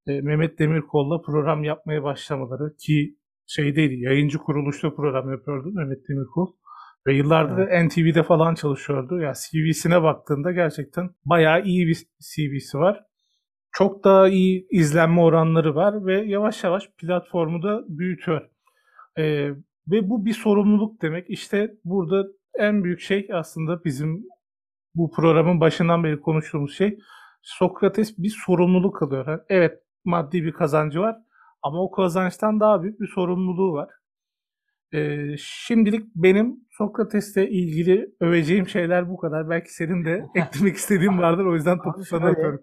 e, 0.07 0.21
Mehmet 0.21 0.59
Demirkol'la 0.59 1.21
program 1.21 1.63
yapmaya 1.63 2.03
başlamaları 2.03 2.75
ki 2.75 3.15
şeydeydi 3.47 3.95
yayıncı 3.95 4.37
kuruluşta 4.37 4.95
program 4.95 5.31
yapıyordu 5.31 5.71
Mehmet 5.73 6.09
Demirkol. 6.09 6.47
Ve 7.07 7.13
yıllardır 7.13 7.57
da 7.57 7.83
NTV'de 7.83 8.23
falan 8.23 8.55
çalışıyordu. 8.55 9.19
Ya 9.19 9.33
CV'sine 9.33 10.03
baktığında 10.03 10.51
gerçekten 10.51 11.09
bayağı 11.25 11.63
iyi 11.63 11.87
bir 11.87 11.97
CV'si 12.19 12.77
var. 12.77 13.03
Çok 13.71 14.03
daha 14.03 14.29
iyi 14.29 14.67
izlenme 14.71 15.21
oranları 15.21 15.75
var 15.75 16.05
ve 16.05 16.21
yavaş 16.21 16.63
yavaş 16.63 16.89
platformu 16.97 17.63
da 17.63 17.83
büyütüyor. 17.87 18.49
Ee, 19.17 19.49
ve 19.87 20.09
bu 20.09 20.25
bir 20.25 20.33
sorumluluk 20.33 21.01
demek. 21.01 21.29
İşte 21.29 21.73
burada 21.85 22.27
en 22.59 22.83
büyük 22.83 22.99
şey 22.99 23.29
aslında 23.33 23.83
bizim 23.83 24.23
bu 24.95 25.11
programın 25.11 25.61
başından 25.61 26.03
beri 26.03 26.21
konuştuğumuz 26.21 26.75
şey 26.77 26.99
Sokrates 27.41 28.17
bir 28.17 28.35
sorumluluk 28.45 29.01
alıyor. 29.01 29.27
Yani 29.27 29.41
Evet 29.49 29.79
maddi 30.05 30.43
bir 30.43 30.51
kazancı 30.51 30.99
var 30.99 31.15
ama 31.67 31.83
o 31.83 31.91
kazançtan 31.91 32.59
daha 32.59 32.83
büyük 32.83 32.99
bir 32.99 33.07
sorumluluğu 33.07 33.73
var. 33.73 33.89
Ee, 34.93 35.37
şimdilik 35.37 36.15
benim 36.15 36.59
Sokrates'le 36.69 37.37
ilgili 37.37 38.15
öveceğim 38.19 38.67
şeyler 38.67 39.09
bu 39.09 39.17
kadar. 39.17 39.49
Belki 39.49 39.73
senin 39.73 40.05
de 40.05 40.25
eklemek 40.35 40.75
istediğin 40.75 41.17
vardır 41.17 41.45
o 41.45 41.53
yüzden 41.53 41.77
topu 41.77 42.03
sana 42.03 42.29
atıyorum. 42.29 42.61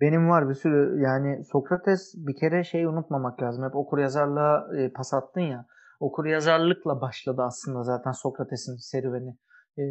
Benim 0.00 0.28
var 0.28 0.48
bir 0.48 0.54
sürü 0.54 1.02
yani 1.02 1.44
Sokrates 1.44 2.14
bir 2.16 2.36
kere 2.40 2.64
şeyi 2.64 2.88
unutmamak 2.88 3.42
lazım. 3.42 3.64
Hep 3.64 3.76
okur 3.76 3.98
yazarlığa 3.98 4.76
e, 4.78 4.92
pas 4.92 5.14
attın 5.14 5.40
ya. 5.40 5.66
Okur 6.00 6.26
yazarlıkla 6.26 7.00
başladı 7.00 7.42
aslında 7.42 7.82
zaten 7.82 8.12
Sokrates'in 8.12 8.76
serüveni. 8.76 9.36
E, 9.78 9.82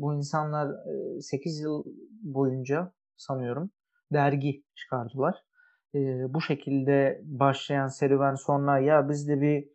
bu 0.00 0.14
insanlar 0.14 0.68
e, 1.16 1.20
8 1.20 1.60
yıl 1.60 1.84
boyunca 2.22 2.92
sanıyorum 3.16 3.70
dergi 4.12 4.64
çıkardılar. 4.74 5.47
E, 5.94 5.98
bu 6.34 6.40
şekilde 6.40 7.20
başlayan 7.24 7.86
serüven 7.86 8.34
sonra 8.34 8.78
ya 8.78 9.08
biz 9.08 9.28
de 9.28 9.40
bir 9.40 9.68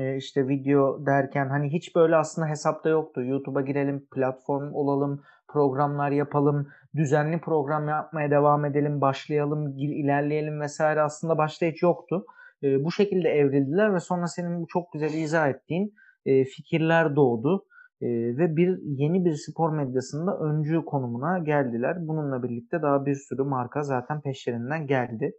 e, 0.00 0.16
işte 0.16 0.48
video 0.48 1.06
derken 1.06 1.48
hani 1.48 1.72
hiç 1.72 1.96
böyle 1.96 2.16
aslında 2.16 2.48
hesapta 2.48 2.88
yoktu. 2.88 3.22
YouTube'a 3.24 3.60
girelim, 3.60 4.06
platform 4.14 4.74
olalım, 4.74 5.22
programlar 5.48 6.10
yapalım, 6.10 6.68
düzenli 6.96 7.40
program 7.40 7.88
yapmaya 7.88 8.30
devam 8.30 8.64
edelim, 8.64 9.00
başlayalım, 9.00 9.78
ilerleyelim 9.78 10.60
vesaire 10.60 11.02
aslında 11.02 11.38
başta 11.38 11.66
hiç 11.66 11.82
yoktu. 11.82 12.24
E, 12.62 12.84
bu 12.84 12.92
şekilde 12.92 13.28
evrildiler 13.28 13.94
ve 13.94 14.00
sonra 14.00 14.26
senin 14.26 14.62
bu 14.62 14.66
çok 14.66 14.92
güzel 14.92 15.12
izah 15.12 15.48
ettiğin 15.48 15.94
e, 16.26 16.44
fikirler 16.44 17.16
doğdu. 17.16 17.64
E, 18.02 18.06
ve 18.08 18.56
bir 18.56 18.78
yeni 18.82 19.24
bir 19.24 19.34
spor 19.34 19.72
medyasında 19.72 20.38
öncü 20.38 20.84
konumuna 20.84 21.38
geldiler. 21.38 21.96
Bununla 22.00 22.42
birlikte 22.42 22.82
daha 22.82 23.06
bir 23.06 23.14
sürü 23.14 23.42
marka 23.42 23.82
zaten 23.82 24.20
peşlerinden 24.20 24.86
geldi. 24.86 25.32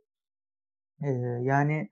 E, 1.04 1.10
yani 1.42 1.90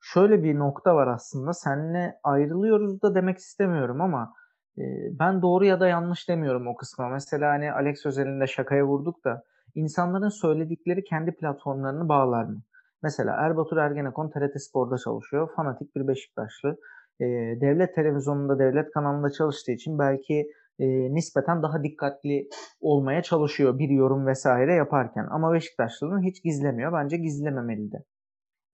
şöyle 0.00 0.42
bir 0.44 0.58
nokta 0.58 0.94
var 0.94 1.06
aslında. 1.06 1.52
Seninle 1.52 2.14
ayrılıyoruz 2.22 3.02
da 3.02 3.14
demek 3.14 3.38
istemiyorum 3.38 4.00
ama 4.00 4.34
e, 4.78 4.82
ben 5.18 5.42
doğru 5.42 5.64
ya 5.64 5.80
da 5.80 5.88
yanlış 5.88 6.28
demiyorum 6.28 6.66
o 6.66 6.76
kısma. 6.76 7.08
Mesela 7.08 7.50
hani 7.50 7.72
Alex 7.72 8.06
özelinde 8.06 8.46
şakaya 8.46 8.86
vurduk 8.86 9.24
da 9.24 9.44
insanların 9.74 10.28
söyledikleri 10.28 11.04
kendi 11.04 11.36
platformlarını 11.36 12.08
bağlar 12.08 12.44
mı? 12.44 12.62
Mesela 13.02 13.36
Erbatur 13.36 13.76
Ergenekon 13.76 14.30
TRT 14.30 14.62
Spor'da 14.62 14.98
çalışıyor. 14.98 15.50
Fanatik 15.56 15.96
bir 15.96 16.08
Beşiktaşlı. 16.08 16.76
E, 17.20 17.24
devlet 17.60 17.94
televizyonunda, 17.94 18.58
devlet 18.58 18.90
kanalında 18.90 19.30
çalıştığı 19.30 19.72
için 19.72 19.98
belki 19.98 20.46
e, 20.78 20.86
nispeten 21.14 21.62
daha 21.62 21.82
dikkatli 21.82 22.48
olmaya 22.80 23.22
çalışıyor 23.22 23.78
bir 23.78 23.88
yorum 23.88 24.26
vesaire 24.26 24.74
yaparken. 24.74 25.26
Ama 25.30 25.52
Beşiktaşlılığını 25.52 26.22
hiç 26.22 26.42
gizlemiyor. 26.42 26.92
Bence 26.92 27.16
gizlememeli 27.16 27.92
de. 27.92 28.04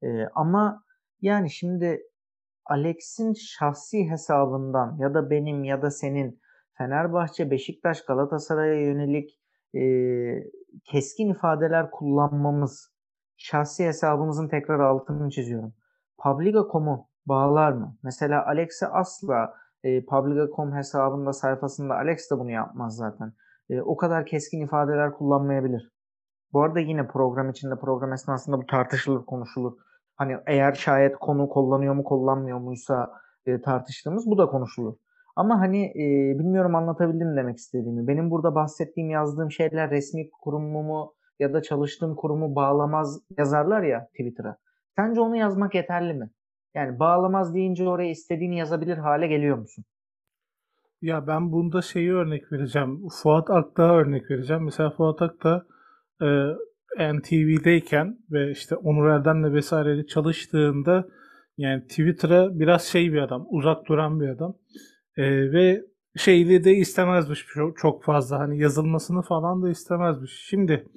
E, 0.02 0.26
ama 0.34 0.82
yani 1.20 1.50
şimdi 1.50 2.02
Alex'in 2.64 3.32
şahsi 3.32 4.10
hesabından 4.10 4.96
ya 4.98 5.14
da 5.14 5.30
benim 5.30 5.64
ya 5.64 5.82
da 5.82 5.90
senin 5.90 6.40
Fenerbahçe, 6.78 7.50
Beşiktaş, 7.50 8.04
Galatasaray'a 8.04 8.80
yönelik 8.80 9.40
e, 9.74 9.82
keskin 10.84 11.30
ifadeler 11.30 11.90
kullanmamız 11.90 12.92
şahsi 13.36 13.86
hesabımızın 13.86 14.48
tekrar 14.48 14.80
altını 14.80 15.30
çiziyorum. 15.30 15.74
Publica.com'u 16.18 17.08
bağlar 17.26 17.72
mı? 17.72 17.96
Mesela 18.02 18.46
Alex'e 18.46 18.86
asla 18.86 19.54
e, 19.82 20.04
Publica.com 20.04 20.76
hesabında 20.76 21.32
sayfasında 21.32 21.94
Alex 21.94 22.30
de 22.30 22.38
bunu 22.38 22.50
yapmaz 22.50 22.96
zaten. 22.96 23.32
E, 23.70 23.80
o 23.80 23.96
kadar 23.96 24.26
keskin 24.26 24.60
ifadeler 24.60 25.12
kullanmayabilir. 25.12 25.92
Bu 26.52 26.62
arada 26.62 26.80
yine 26.80 27.06
program 27.06 27.50
içinde 27.50 27.76
program 27.76 28.12
esnasında 28.12 28.58
bu 28.58 28.66
tartışılır, 28.66 29.24
konuşulur. 29.24 29.72
Hani 30.16 30.36
eğer 30.46 30.72
şayet 30.72 31.16
konu 31.16 31.48
kullanıyor 31.48 31.94
mu, 31.94 32.04
kullanmıyor 32.04 32.58
muysa 32.58 33.12
e, 33.46 33.60
tartıştığımız 33.60 34.26
bu 34.26 34.38
da 34.38 34.46
konuşulur. 34.46 34.94
Ama 35.36 35.60
hani 35.60 35.84
e, 35.86 36.38
bilmiyorum 36.38 36.74
anlatabildim 36.74 37.36
demek 37.36 37.56
istediğimi. 37.56 38.08
Benim 38.08 38.30
burada 38.30 38.54
bahsettiğim, 38.54 39.10
yazdığım 39.10 39.50
şeyler 39.50 39.90
resmi 39.90 40.30
kurumumu 40.30 41.14
ya 41.38 41.52
da 41.52 41.62
çalıştığım 41.62 42.16
kurumu 42.16 42.54
bağlamaz 42.54 43.20
yazarlar 43.38 43.82
ya 43.82 44.06
Twitter'a. 44.06 44.56
Sence 44.96 45.20
onu 45.20 45.36
yazmak 45.36 45.74
yeterli 45.74 46.14
mi? 46.14 46.30
Yani 46.74 46.98
bağlamaz 46.98 47.54
deyince 47.54 47.88
oraya 47.88 48.10
istediğini 48.10 48.58
yazabilir 48.58 48.96
hale 48.98 49.26
geliyor 49.26 49.58
musun? 49.58 49.84
Ya 51.02 51.26
ben 51.26 51.52
bunda 51.52 51.82
şeyi 51.82 52.14
örnek 52.14 52.52
vereceğim. 52.52 53.08
Fuat 53.22 53.50
Akdağ'a 53.50 53.96
örnek 53.96 54.30
vereceğim. 54.30 54.64
Mesela 54.64 54.90
Fuat 54.90 55.22
Akdağ 55.22 55.66
e, 56.22 56.26
NTV'deyken 56.98 58.18
ve 58.30 58.50
işte 58.50 58.76
Onur 58.76 59.08
Erdem'le 59.08 59.54
vesairede 59.54 60.06
çalıştığında 60.06 61.08
yani 61.58 61.86
Twitter'a 61.86 62.58
biraz 62.58 62.82
şey 62.84 63.12
bir 63.12 63.18
adam, 63.18 63.46
uzak 63.50 63.88
duran 63.88 64.20
bir 64.20 64.28
adam. 64.28 64.56
E, 65.16 65.52
ve 65.52 65.82
şeyli 66.16 66.64
de 66.64 66.74
istemezmiş 66.74 67.46
çok 67.76 68.04
fazla 68.04 68.38
hani 68.38 68.58
yazılmasını 68.58 69.22
falan 69.22 69.62
da 69.62 69.70
istemezmiş. 69.70 70.46
Şimdi 70.48 70.88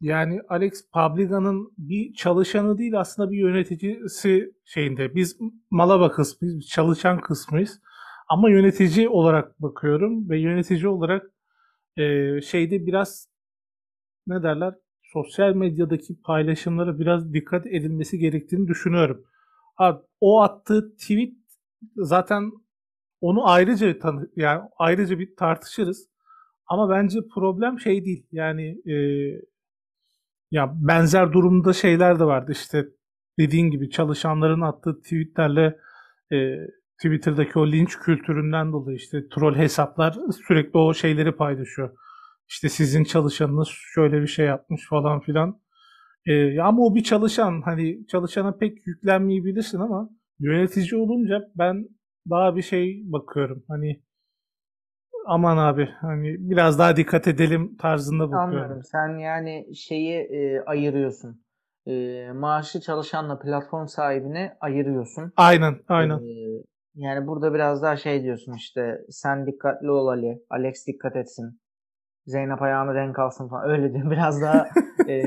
yani 0.00 0.40
Alex 0.48 0.90
Publica'nın 0.92 1.72
bir 1.78 2.14
çalışanı 2.14 2.78
değil 2.78 3.00
aslında 3.00 3.30
bir 3.30 3.38
yöneticisi 3.38 4.54
şeyinde. 4.64 5.14
Biz 5.14 5.38
Malaba 5.70 6.10
kısmıyız, 6.12 6.66
çalışan 6.66 7.20
kısmıyız. 7.20 7.80
Ama 8.28 8.50
yönetici 8.50 9.08
olarak 9.08 9.62
bakıyorum 9.62 10.30
ve 10.30 10.40
yönetici 10.40 10.88
olarak 10.88 11.22
e, 11.96 12.40
şeyde 12.40 12.86
biraz 12.86 13.28
ne 14.26 14.42
derler 14.42 14.74
sosyal 15.12 15.54
medyadaki 15.54 16.20
paylaşımlara 16.22 16.98
biraz 16.98 17.32
dikkat 17.34 17.66
edilmesi 17.66 18.18
gerektiğini 18.18 18.68
düşünüyorum. 18.68 19.24
O 20.20 20.40
attığı 20.42 20.96
tweet 20.96 21.32
zaten 21.96 22.52
onu 23.20 23.48
ayrıca 23.48 23.98
tanı 23.98 24.30
yani 24.36 24.62
ayrıca 24.78 25.18
bir 25.18 25.36
tartışırız. 25.36 26.08
Ama 26.66 26.90
bence 26.90 27.18
problem 27.34 27.80
şey 27.80 28.04
değil. 28.04 28.26
Yani 28.32 28.78
e, 28.86 28.96
ya 30.50 30.72
benzer 30.74 31.32
durumda 31.32 31.72
şeyler 31.72 32.20
de 32.20 32.24
vardı. 32.24 32.52
İşte 32.52 32.88
dediğin 33.38 33.70
gibi 33.70 33.90
çalışanların 33.90 34.60
attığı 34.60 35.00
tweetlerle 35.02 35.78
e, 36.32 36.56
Twitter'daki 36.96 37.58
o 37.58 37.66
linç 37.66 37.98
kültüründen 37.98 38.72
dolayı 38.72 38.96
işte 38.96 39.28
troll 39.28 39.54
hesaplar 39.54 40.16
sürekli 40.46 40.78
o 40.78 40.94
şeyleri 40.94 41.32
paylaşıyor. 41.32 41.90
İşte 42.52 42.68
sizin 42.68 43.04
çalışanınız 43.04 43.68
şöyle 43.94 44.22
bir 44.22 44.26
şey 44.26 44.46
yapmış 44.46 44.88
falan 44.88 45.20
filan. 45.20 45.60
E, 46.26 46.60
ama 46.60 46.82
o 46.82 46.94
bir 46.94 47.02
çalışan. 47.02 47.62
Hani 47.64 48.06
çalışana 48.06 48.56
pek 48.56 48.86
yüklenmeyebilirsin 48.86 49.80
ama 49.80 50.10
yönetici 50.38 51.00
olunca 51.00 51.50
ben 51.56 51.88
daha 52.30 52.56
bir 52.56 52.62
şey 52.62 53.02
bakıyorum. 53.04 53.64
Hani 53.68 54.02
aman 55.26 55.56
abi 55.56 55.88
hani 56.00 56.36
biraz 56.38 56.78
daha 56.78 56.96
dikkat 56.96 57.28
edelim 57.28 57.76
tarzında 57.76 58.24
bakıyorum. 58.24 58.48
Anlıyorum. 58.48 58.82
Sen 58.84 59.18
yani 59.18 59.76
şeyi 59.76 60.14
e, 60.14 60.60
ayırıyorsun. 60.66 61.44
E, 61.86 62.26
maaşlı 62.32 62.80
çalışanla 62.80 63.38
platform 63.38 63.86
sahibini 63.86 64.52
ayırıyorsun. 64.60 65.32
Aynen, 65.36 65.74
aynen. 65.88 66.18
E, 66.18 66.62
yani 66.94 67.26
burada 67.26 67.54
biraz 67.54 67.82
daha 67.82 67.96
şey 67.96 68.22
diyorsun 68.22 68.52
işte 68.52 68.98
sen 69.08 69.46
dikkatli 69.46 69.90
ol 69.90 70.06
Ali, 70.06 70.42
Alex 70.50 70.86
dikkat 70.86 71.16
etsin. 71.16 71.61
Zeynep 72.26 72.62
ayağını 72.62 72.94
denk 72.94 73.18
alsın 73.18 73.48
falan. 73.48 73.70
Öyle 73.70 73.94
diyor. 73.94 74.10
Biraz 74.10 74.42
daha 74.42 74.68
e, 75.08 75.22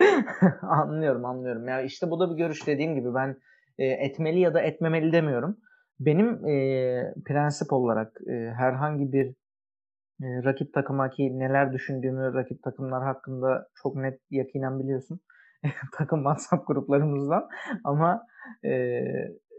anlıyorum, 0.62 1.24
anlıyorum. 1.24 1.68
Ya 1.68 1.82
işte 1.82 2.10
bu 2.10 2.20
da 2.20 2.30
bir 2.30 2.36
görüş 2.36 2.66
dediğim 2.66 2.94
gibi 2.94 3.14
ben 3.14 3.36
e, 3.78 3.86
etmeli 3.86 4.40
ya 4.40 4.54
da 4.54 4.60
etmemeli 4.60 5.12
demiyorum. 5.12 5.56
Benim 6.00 6.46
e, 6.46 7.14
prensip 7.26 7.72
olarak 7.72 8.12
e, 8.26 8.32
herhangi 8.56 9.12
bir 9.12 9.26
e, 10.22 10.26
rakip 10.44 10.74
takıma 10.74 11.10
ki 11.10 11.38
neler 11.38 11.72
düşündüğümü 11.72 12.34
rakip 12.34 12.62
takımlar 12.62 13.02
hakkında 13.02 13.66
çok 13.82 13.96
net 13.96 14.20
yakinen 14.30 14.78
biliyorsun. 14.78 15.20
Takım 15.98 16.18
WhatsApp 16.18 16.66
gruplarımızdan. 16.66 17.48
Ama 17.84 18.22
e, 18.64 18.70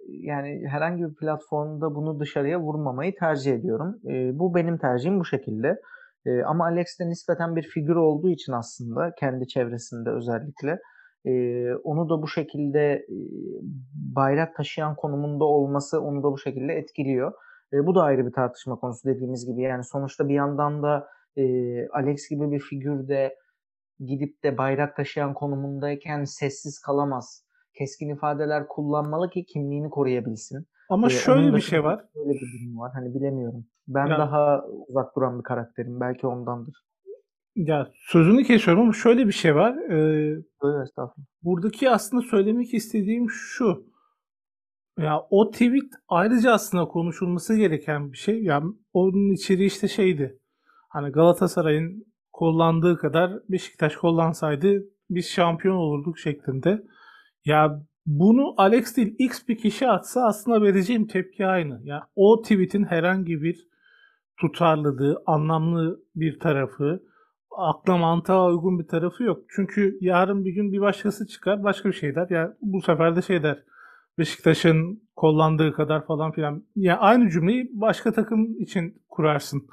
yani 0.08 0.68
herhangi 0.68 1.04
bir 1.04 1.16
platformda 1.16 1.96
bunu 1.96 2.20
dışarıya 2.20 2.60
vurmamayı 2.60 3.16
tercih 3.16 3.54
ediyorum. 3.54 3.96
E, 4.10 4.40
bu 4.40 4.56
benim 4.56 4.78
tercihim 4.78 5.20
bu 5.20 5.26
şekilde. 5.26 5.82
E, 6.26 6.44
ama 6.44 6.66
Alex 6.66 7.00
de 7.00 7.10
nispeten 7.10 7.56
bir 7.56 7.64
figür 7.64 7.96
olduğu 7.96 8.30
için 8.30 8.52
aslında 8.52 9.12
kendi 9.20 9.48
çevresinde 9.48 10.10
özellikle 10.10 10.80
e, 11.26 11.32
onu 11.76 12.10
da 12.10 12.22
bu 12.22 12.28
şekilde 12.28 12.94
e, 12.94 13.18
bayrak 13.94 14.56
taşıyan 14.56 14.96
konumunda 14.96 15.46
olması 15.46 16.02
onu 16.02 16.24
da 16.24 16.32
bu 16.32 16.38
şekilde 16.38 16.74
etkiliyor. 16.74 17.34
E, 17.74 17.86
bu 17.86 17.96
da 17.96 18.04
ayrı 18.04 18.26
bir 18.26 18.32
tartışma 18.32 18.76
konusu 18.76 19.10
dediğimiz 19.10 19.46
gibi. 19.46 19.62
Yani 19.62 19.84
sonuçta 19.84 20.30
bir 20.30 20.34
yandan 20.34 20.84
da 20.84 21.08
e, 21.38 21.44
Alex 21.88 22.30
gibi 22.30 22.52
bir 22.52 22.60
figürde 22.60 23.36
gidip 24.00 24.44
de 24.44 24.58
bayrak 24.58 24.96
taşıyan 24.96 25.34
konumundayken 25.34 26.24
sessiz 26.24 26.80
kalamaz. 26.80 27.46
Keskin 27.78 28.16
ifadeler 28.16 28.68
kullanmalı 28.68 29.30
ki 29.30 29.46
kimliğini 29.46 29.90
koruyabilsin. 29.90 30.66
Ama 30.92 31.08
ee, 31.08 31.10
şöyle 31.10 31.56
bir 31.56 31.62
şey 31.62 31.84
var. 31.84 32.06
Böyle 32.16 32.30
bir 32.30 32.40
durum 32.40 32.80
var. 32.80 32.92
Hani 32.94 33.14
bilemiyorum. 33.16 33.66
Ben 33.88 34.08
ya, 34.08 34.18
daha 34.18 34.66
uzak 34.88 35.16
duran 35.16 35.40
bir 35.40 35.44
karakterim. 35.44 36.00
Belki 36.00 36.28
ondandır. 36.28 36.76
Ya 37.56 37.88
sözünü 37.96 38.44
kesiyorum 38.44 38.84
ama 38.84 38.94
şöyle 38.94 39.28
bir 39.28 39.32
şey 39.32 39.56
var. 39.56 39.78
Ee, 39.78 40.44
Öyle 40.62 40.84
estağfurullah. 40.84 41.28
Buradaki 41.44 41.90
aslında 41.90 42.22
söylemek 42.22 42.74
istediğim 42.74 43.30
şu. 43.30 43.86
Ya 44.98 45.20
o 45.30 45.52
tweet 45.52 45.92
ayrıca 46.08 46.52
aslında 46.52 46.86
konuşulması 46.86 47.56
gereken 47.56 48.12
bir 48.12 48.18
şey. 48.18 48.44
Ya 48.44 48.64
onun 48.94 49.34
içeriği 49.34 49.68
işte 49.68 49.88
şeydi. 49.88 50.40
Hani 50.90 51.12
Galatasaray'ın 51.12 52.06
kullandığı 52.32 52.98
kadar 52.98 53.32
Beşiktaş 53.50 53.96
kullansaydı 53.96 54.84
biz 55.10 55.30
şampiyon 55.30 55.76
olurduk 55.76 56.20
şeklinde. 56.20 56.84
Ya 57.46 57.82
bunu 58.06 58.54
Alex 58.58 58.98
değil 58.98 59.16
X 59.20 59.48
bir 59.48 59.58
kişi 59.58 59.88
atsa 59.88 60.22
aslında 60.22 60.62
vereceğim 60.62 61.08
tepki 61.08 61.46
aynı. 61.46 61.82
Yani 61.84 62.02
o 62.16 62.42
tweet'in 62.42 62.84
herhangi 62.84 63.42
bir 63.42 63.68
tutarlılığı, 64.38 65.24
anlamlı 65.26 66.00
bir 66.16 66.40
tarafı, 66.40 67.04
akla 67.58 67.98
mantığa 67.98 68.48
uygun 68.48 68.80
bir 68.80 68.88
tarafı 68.88 69.24
yok. 69.24 69.46
Çünkü 69.56 69.98
yarın 70.02 70.46
bir 70.46 70.52
gün 70.52 70.72
bir 70.72 70.82
başkası 70.82 71.28
çıkar 71.28 71.64
başka 71.64 71.90
bir 71.90 71.94
şey 71.94 72.16
der. 72.16 72.28
Yani 72.30 72.54
bu 72.62 72.82
sefer 72.82 73.16
de 73.16 73.22
şey 73.22 73.44
der. 73.44 73.64
Beşiktaş'ın 74.18 75.04
kullandığı 75.16 75.74
kadar 75.74 76.06
falan 76.06 76.32
filan. 76.32 76.64
Yani 76.76 77.00
aynı 77.00 77.30
cümleyi 77.30 77.70
başka 77.74 78.12
takım 78.12 78.62
için 78.62 79.02
kurarsın. 79.10 79.68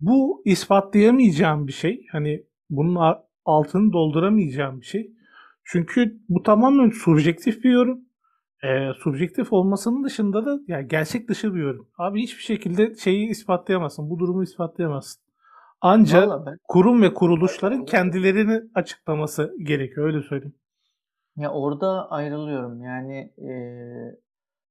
Bu 0.00 0.42
ispatlayamayacağım 0.44 1.66
bir 1.66 1.72
şey. 1.72 2.06
Hani 2.12 2.44
bunun 2.70 3.14
altını 3.44 3.92
dolduramayacağım 3.92 4.80
bir 4.80 4.86
şey. 4.86 5.12
Çünkü 5.64 6.20
bu 6.28 6.42
tamamen 6.42 6.90
subjektif 6.90 7.64
bir 7.64 7.70
yorum. 7.70 8.00
E, 8.64 8.92
subjektif 8.98 9.52
olmasının 9.52 10.04
dışında 10.04 10.46
da 10.46 10.58
yani 10.66 10.88
gerçek 10.88 11.28
dışı 11.28 11.54
bir 11.54 11.60
yorum. 11.60 11.88
Abi 11.98 12.22
hiçbir 12.22 12.42
şekilde 12.42 12.94
şeyi 12.94 13.28
ispatlayamazsın. 13.28 14.10
Bu 14.10 14.18
durumu 14.18 14.42
ispatlayamazsın. 14.42 15.22
Ancak 15.80 16.46
ben, 16.46 16.58
kurum 16.68 17.02
ve 17.02 17.14
kuruluşların 17.14 17.84
kendilerini 17.84 18.60
açıklaması 18.74 19.54
gerekiyor. 19.62 20.06
Öyle 20.06 20.22
söyleyeyim. 20.22 20.54
Ya 21.36 21.50
orada 21.52 22.10
ayrılıyorum. 22.10 22.82
Yani 22.82 23.32
e, 23.38 23.52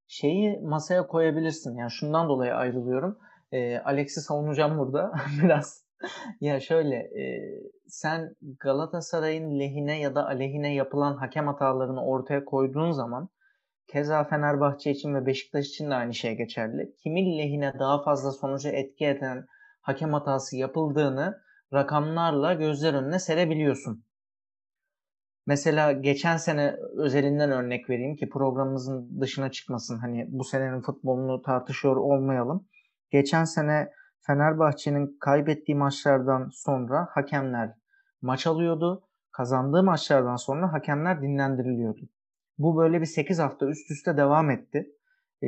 şeyi 0.08 0.60
masaya 0.62 1.08
koyabilirsin. 1.08 1.77
Yani 1.77 1.91
şundan 1.91 2.30
dolayı 2.30 2.56
ayrılıyorum. 2.56 3.17
E, 3.51 3.77
Alex'i 3.77 4.21
savunacağım 4.21 4.77
burada 4.77 5.12
biraz. 5.43 5.86
ya 6.41 6.60
şöyle 6.60 6.95
e, 6.95 7.23
sen 7.91 8.36
Galatasaray'ın 8.60 9.60
lehine 9.60 9.99
ya 9.99 10.15
da 10.15 10.25
aleyhine 10.25 10.73
yapılan 10.73 11.17
hakem 11.17 11.47
hatalarını 11.47 12.06
ortaya 12.06 12.45
koyduğun 12.45 12.91
zaman 12.91 13.30
keza 13.88 14.23
Fenerbahçe 14.23 14.91
için 14.91 15.13
ve 15.15 15.25
Beşiktaş 15.25 15.67
için 15.67 15.89
de 15.89 15.95
aynı 15.95 16.13
şey 16.13 16.36
geçerli. 16.36 16.95
Kimin 17.04 17.38
lehine 17.38 17.73
daha 17.80 18.04
fazla 18.04 18.32
sonuca 18.32 18.69
etki 18.71 19.06
eden 19.06 19.45
hakem 19.82 20.13
hatası 20.13 20.58
yapıldığını 20.58 21.41
rakamlarla 21.73 22.54
gözler 22.54 22.93
önüne 22.93 23.19
serebiliyorsun. 23.19 24.06
Mesela 25.45 25.91
geçen 25.91 26.38
sene 26.38 26.75
özelinden 26.97 27.51
örnek 27.51 27.89
vereyim 27.89 28.15
ki 28.15 28.30
programımızın 28.30 29.21
dışına 29.21 29.51
çıkmasın. 29.51 29.97
Hani 29.97 30.25
bu 30.30 30.43
senenin 30.43 30.82
futbolunu 30.82 31.41
tartışıyor 31.41 31.95
olmayalım. 31.95 32.67
Geçen 33.12 33.43
sene 33.43 33.91
Fenerbahçe'nin 34.21 35.17
kaybettiği 35.19 35.77
maçlardan 35.77 36.49
sonra 36.54 37.08
hakemler 37.12 37.81
maç 38.22 38.48
alıyordu. 38.48 39.04
Kazandığı 39.32 39.84
maçlardan 39.84 40.36
sonra 40.36 40.74
hakemler 40.74 41.22
dinlendiriliyordu. 41.22 42.02
Bu 42.58 42.78
böyle 42.78 43.02
bir 43.02 43.06
8 43.06 43.40
hafta 43.40 43.66
üst 43.66 43.92
üste 43.92 44.18
devam 44.18 44.50
etti. 44.50 44.92
Ee, 45.42 45.48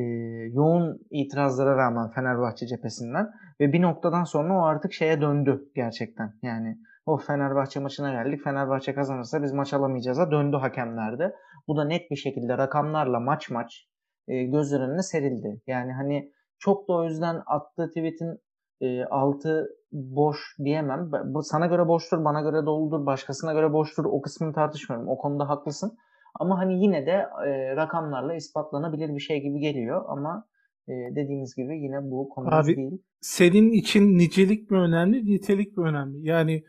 yoğun 0.54 1.00
itirazlara 1.12 1.78
rağmen 1.78 2.10
Fenerbahçe 2.10 2.68
cephesinden 2.68 3.32
ve 3.60 3.74
bir 3.74 3.82
noktadan 3.82 4.24
sonra 4.24 4.58
o 4.60 4.64
artık 4.64 4.94
şeye 4.94 5.22
döndü 5.22 5.72
gerçekten. 5.76 6.34
Yani 6.42 6.78
o 7.06 7.18
Fenerbahçe 7.18 7.80
maçına 7.80 8.12
geldik. 8.12 8.44
Fenerbahçe 8.44 8.96
kazanırsa 8.96 9.44
biz 9.44 9.54
maç 9.54 9.74
alamayacağız'a 9.74 10.32
döndü 10.32 10.58
hakemlerde. 10.58 11.36
Bu 11.68 11.78
da 11.78 11.86
net 11.86 12.12
bir 12.12 12.16
şekilde 12.16 12.58
rakamlarla 12.58 13.20
maç 13.20 13.50
maç 13.50 13.88
e, 14.28 14.44
gözler 14.44 14.80
önüne 14.80 15.02
serildi. 15.02 15.62
Yani 15.68 15.94
hani 15.94 16.32
çok 16.60 16.88
da 16.88 16.94
o 16.94 17.04
yüzden 17.04 17.42
attığı 17.46 17.88
tweet'in 17.88 18.40
e, 18.82 19.06
altı 19.06 19.70
boş 19.94 20.38
diyemem. 20.64 21.12
Bu 21.26 21.44
sana 21.44 21.68
göre 21.68 21.88
boştur, 21.88 22.26
bana 22.26 22.42
göre 22.42 22.66
doludur, 22.66 23.06
başkasına 23.06 23.54
göre 23.54 23.74
boştur. 23.74 24.06
O 24.06 24.22
kısmını 24.22 24.54
tartışmıyorum. 24.54 25.10
O 25.10 25.18
konuda 25.18 25.50
haklısın. 25.50 25.98
Ama 26.40 26.58
hani 26.60 26.84
yine 26.84 27.06
de 27.06 27.28
e, 27.48 27.76
rakamlarla 27.76 28.36
ispatlanabilir 28.36 29.16
bir 29.16 29.20
şey 29.20 29.42
gibi 29.42 29.60
geliyor 29.60 30.06
ama 30.08 30.46
e, 30.88 30.92
dediğimiz 30.92 31.56
gibi 31.56 31.78
yine 31.78 32.12
bu 32.12 32.30
konumuz 32.30 32.54
Abi, 32.54 32.76
değil. 32.76 33.02
Senin 33.22 33.72
için 33.72 34.18
nicelik 34.18 34.72
mi 34.72 34.78
önemli, 34.78 35.26
nitelik 35.26 35.78
mi 35.78 35.88
önemli? 35.88 36.28
Yani 36.28 36.64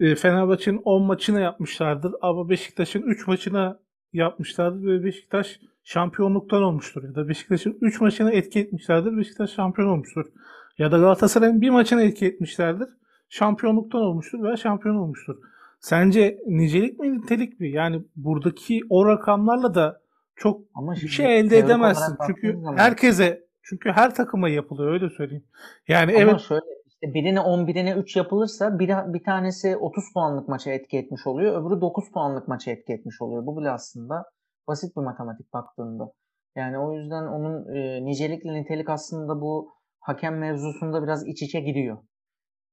e, 0.00 0.14
Fenerbahçe'nin 0.14 0.80
10 0.84 1.02
maçına 1.02 1.40
yapmışlardır 1.40 2.14
ama 2.22 2.48
Beşiktaş'ın 2.48 3.02
3 3.02 3.26
maçına 3.26 3.80
yapmışlardır 4.12 4.86
ve 4.86 5.04
Beşiktaş 5.04 5.60
şampiyonluktan 5.84 6.62
olmuştur. 6.62 7.04
Ya 7.04 7.14
da 7.14 7.28
Beşiktaş'ın 7.28 7.78
3 7.80 8.00
maçına 8.00 8.32
etki 8.32 8.60
etmişlerdir, 8.60 9.16
Beşiktaş 9.16 9.50
şampiyon 9.50 9.88
olmuştur. 9.88 10.26
Ya 10.78 10.92
da 10.92 10.98
Galatasaray'ın 10.98 11.60
bir 11.60 11.70
maçına 11.70 12.02
etki 12.02 12.26
etmişlerdir, 12.26 12.88
şampiyonluktan 13.28 14.00
olmuştur 14.00 14.42
veya 14.42 14.56
şampiyon 14.56 14.96
olmuştur. 14.96 15.36
Sence 15.80 16.38
nicelik 16.46 16.98
mi 16.98 17.18
nitelik 17.18 17.60
mi? 17.60 17.70
Yani 17.70 18.02
buradaki 18.16 18.80
o 18.90 19.06
rakamlarla 19.06 19.74
da 19.74 20.00
çok 20.36 20.60
Ama 20.74 20.92
bir 20.92 21.08
şey 21.08 21.38
elde 21.38 21.58
edemezsin. 21.58 22.16
Çünkü 22.26 22.58
herkese 22.76 23.44
çünkü 23.62 23.90
her 23.90 24.14
takıma 24.14 24.48
yapılıyor 24.48 24.92
öyle 24.92 25.10
söyleyeyim. 25.10 25.44
Yani 25.88 26.12
Ama 26.12 26.20
evet 26.20 26.40
şöyle 26.40 26.64
işte 26.88 27.14
birine 27.14 27.40
10 27.40 27.66
birine 27.66 27.92
3 27.92 28.16
yapılırsa 28.16 28.78
bir, 28.78 28.88
bir 28.88 29.24
tanesi 29.24 29.76
30 29.76 30.04
puanlık 30.14 30.48
maça 30.48 30.70
etki 30.70 30.98
etmiş 30.98 31.26
oluyor. 31.26 31.60
Öbürü 31.60 31.80
9 31.80 32.12
puanlık 32.12 32.48
maça 32.48 32.70
etki 32.70 32.92
etmiş 32.92 33.22
oluyor. 33.22 33.46
Bu 33.46 33.60
bile 33.60 33.70
aslında 33.70 34.24
basit 34.68 34.96
bir 34.96 35.02
matematik 35.02 35.52
baktığında. 35.52 36.12
Yani 36.56 36.78
o 36.78 36.92
yüzden 36.92 37.22
onun 37.22 37.74
e, 37.74 38.04
nicelikle 38.04 38.54
nitelik 38.54 38.90
aslında 38.90 39.40
bu 39.40 39.72
hakem 40.02 40.38
mevzusunda 40.38 41.02
biraz 41.02 41.26
iç 41.28 41.42
içe 41.42 41.60
giriyor. 41.60 41.98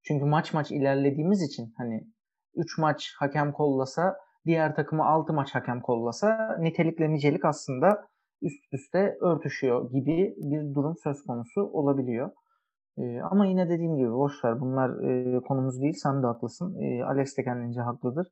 Çünkü 0.04 0.26
maç 0.26 0.54
maç 0.54 0.72
ilerlediğimiz 0.72 1.42
için 1.42 1.74
hani 1.78 2.08
3 2.56 2.78
maç 2.78 3.13
hakem 3.20 3.52
kollasa, 3.52 4.18
diğer 4.46 4.76
takımı 4.76 5.06
6 5.06 5.34
maç 5.34 5.56
hakem 5.56 5.82
kollasa 5.82 6.58
nitelikle 6.60 7.10
nicelik 7.10 7.46
aslında 7.46 8.08
üst 8.42 8.74
üste 8.74 9.18
örtüşüyor 9.22 9.92
gibi 9.92 10.36
bir 10.38 10.76
durum 10.76 10.96
söz 11.04 11.24
konusu 11.24 11.62
olabiliyor. 11.62 12.32
Ee, 12.98 13.22
ama 13.22 13.46
yine 13.46 13.70
dediğim 13.70 13.98
gibi 13.98 14.12
boşver 14.13 14.60
bunlar 14.60 14.89
e, 15.36 15.39
konumuz 15.39 15.82
değil 15.82 15.94
sen 15.94 16.24
de 16.24 16.28
haklısın. 16.28 16.82
E, 16.82 17.04
Alex 17.04 17.38
de 17.38 17.44
kendince 17.44 17.82
haklıdır. 17.82 18.28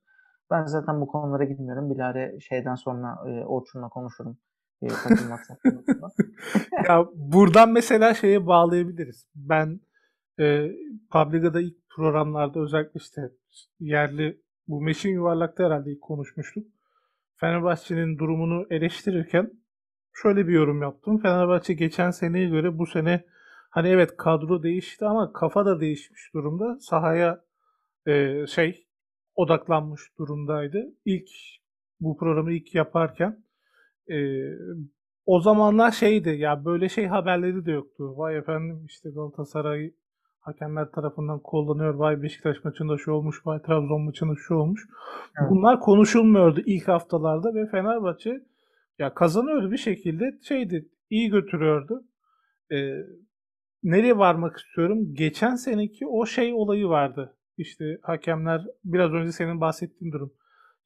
Ben 0.52 0.66
zaten 0.66 1.02
bu 1.02 1.08
konulara 1.08 1.44
gitmiyorum. 1.44 1.90
Bilare 1.90 2.40
şeyden 2.40 2.76
sonra 2.76 3.30
e, 3.30 3.46
Orçun'la 3.46 3.90
konuşurum. 3.90 4.38
E, 4.82 4.88
ya 6.88 7.06
buradan 7.16 7.72
mesela 7.72 8.13
şeye 8.13 8.48
bağlayabiliriz. 8.48 9.28
Ben 9.36 9.80
e, 10.40 10.72
Publica'da 11.12 11.62
ilk 11.62 11.90
programlarda 11.90 12.60
özellikle 12.60 13.00
işte 13.00 13.22
yerli 13.80 14.42
bu 14.68 14.82
meşin 14.82 15.10
yuvarlakta 15.10 15.63
herhalde 15.63 15.92
ilk 15.92 16.02
konuşmuştuk. 16.02 16.68
Fenerbahçe'nin 17.36 18.18
durumunu 18.18 18.68
eleştirirken 18.70 19.52
şöyle 20.13 20.48
bir 20.48 20.54
yorum 20.54 20.82
yaptım. 20.82 21.22
Fenerbahçe 21.22 21.74
geçen 21.74 22.12
seneye 22.12 22.50
göre 22.50 22.78
bu 22.78 22.86
sene 22.86 23.26
hani 23.70 23.88
evet 23.88 24.18
kadro 24.18 24.63
değişti 24.63 25.06
ama 25.06 25.34
kafa 25.34 25.66
da 25.66 25.80
değişmiş 25.80 26.34
durumda. 26.34 26.78
Sahaya 26.80 27.42
e, 28.06 28.46
şey 28.48 28.88
odaklanmış 29.36 30.02
durumdaydı. 30.20 30.96
İlk 31.06 31.30
bu 32.00 32.18
programı 32.18 32.52
ilk 32.52 32.76
yaparken 32.76 33.47
e, 34.12 34.17
o 35.26 35.39
zamanlar 35.41 35.91
şeydi 35.91 36.30
ya 36.30 36.65
böyle 36.65 36.89
şey 36.89 37.06
haberleri 37.06 37.65
de 37.65 37.72
yoktu. 37.72 38.13
Vay 38.17 38.38
efendim 38.38 38.86
işte 38.86 39.10
Galatasaray 39.10 39.91
hakemler 40.39 40.91
tarafından 40.91 41.39
kullanıyor. 41.39 41.93
Vay 41.93 42.22
Beşiktaş 42.22 42.63
maçında 42.63 42.98
şu 42.98 43.12
olmuş, 43.12 43.46
vay 43.46 43.62
Trabzon 43.62 44.02
maçında 44.02 44.34
şu 44.48 44.56
olmuş. 44.56 44.88
Evet. 45.41 45.52
Bunlar 45.52 45.80
konuşulmuyordu 45.80 46.62
ilk 46.65 46.88
haftalarda 46.88 47.56
ve 47.56 47.67
Fenerbahçe 47.67 48.43
ya 49.00 49.13
kazanıyordu 49.13 49.72
bir 49.72 49.78
şekilde 49.78 50.38
şeydi 50.43 50.89
iyi 51.10 51.30
götürüyordu. 51.30 52.04
Ee, 52.72 52.76
nereye 53.84 54.17
varmak 54.17 54.58
istiyorum? 54.58 55.13
Geçen 55.13 55.56
seneki 55.56 56.08
o 56.08 56.26
şey 56.26 56.54
olayı 56.54 56.88
vardı. 56.88 57.38
İşte 57.58 57.98
hakemler 58.02 58.65
biraz 58.84 59.12
önce 59.12 59.32
senin 59.32 59.62
bahsettiğin 59.62 60.12
durum. 60.12 60.34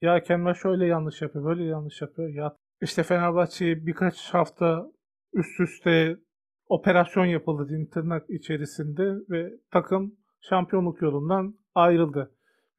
Ya 0.02 0.14
hakemler 0.14 0.54
şöyle 0.54 0.86
yanlış 0.86 1.22
yapıyor, 1.22 1.46
böyle 1.46 1.64
yanlış 1.64 2.02
yapıyor. 2.02 2.30
Ya 2.30 2.58
işte 2.82 3.04
Fenerbahçe 3.04 3.86
birkaç 3.86 4.34
hafta 4.34 4.92
üst 5.34 5.60
üste 5.60 6.18
operasyon 6.68 7.26
yapıldı 7.26 7.70
diyeyim 7.70 7.90
tırnak 7.90 8.30
içerisinde 8.30 9.16
ve 9.30 9.52
takım 9.72 10.16
şampiyonluk 10.42 11.02
yolundan 11.02 11.56
ayrıldı. 11.76 12.32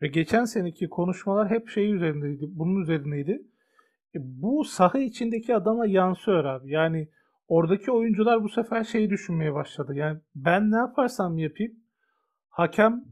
Ve 0.03 0.09
geçen 0.09 0.45
seneki 0.45 0.89
konuşmalar 0.89 1.51
hep 1.51 1.69
şey 1.69 1.93
üzerindeydi, 1.93 2.47
bunun 2.49 2.83
üzerindeydi. 2.83 3.43
E, 4.15 4.19
bu 4.21 4.65
saha 4.65 4.99
içindeki 4.99 5.55
adama 5.55 5.87
yansıyor 5.87 6.45
abi. 6.45 6.71
Yani 6.71 7.09
oradaki 7.49 7.91
oyuncular 7.91 8.43
bu 8.43 8.49
sefer 8.49 8.85
şeyi 8.85 9.11
düşünmeye 9.11 9.55
başladı. 9.55 9.95
Yani 9.95 10.21
ben 10.35 10.71
ne 10.71 10.77
yaparsam 10.77 11.39
yapayım 11.39 11.73
hakem 12.49 13.05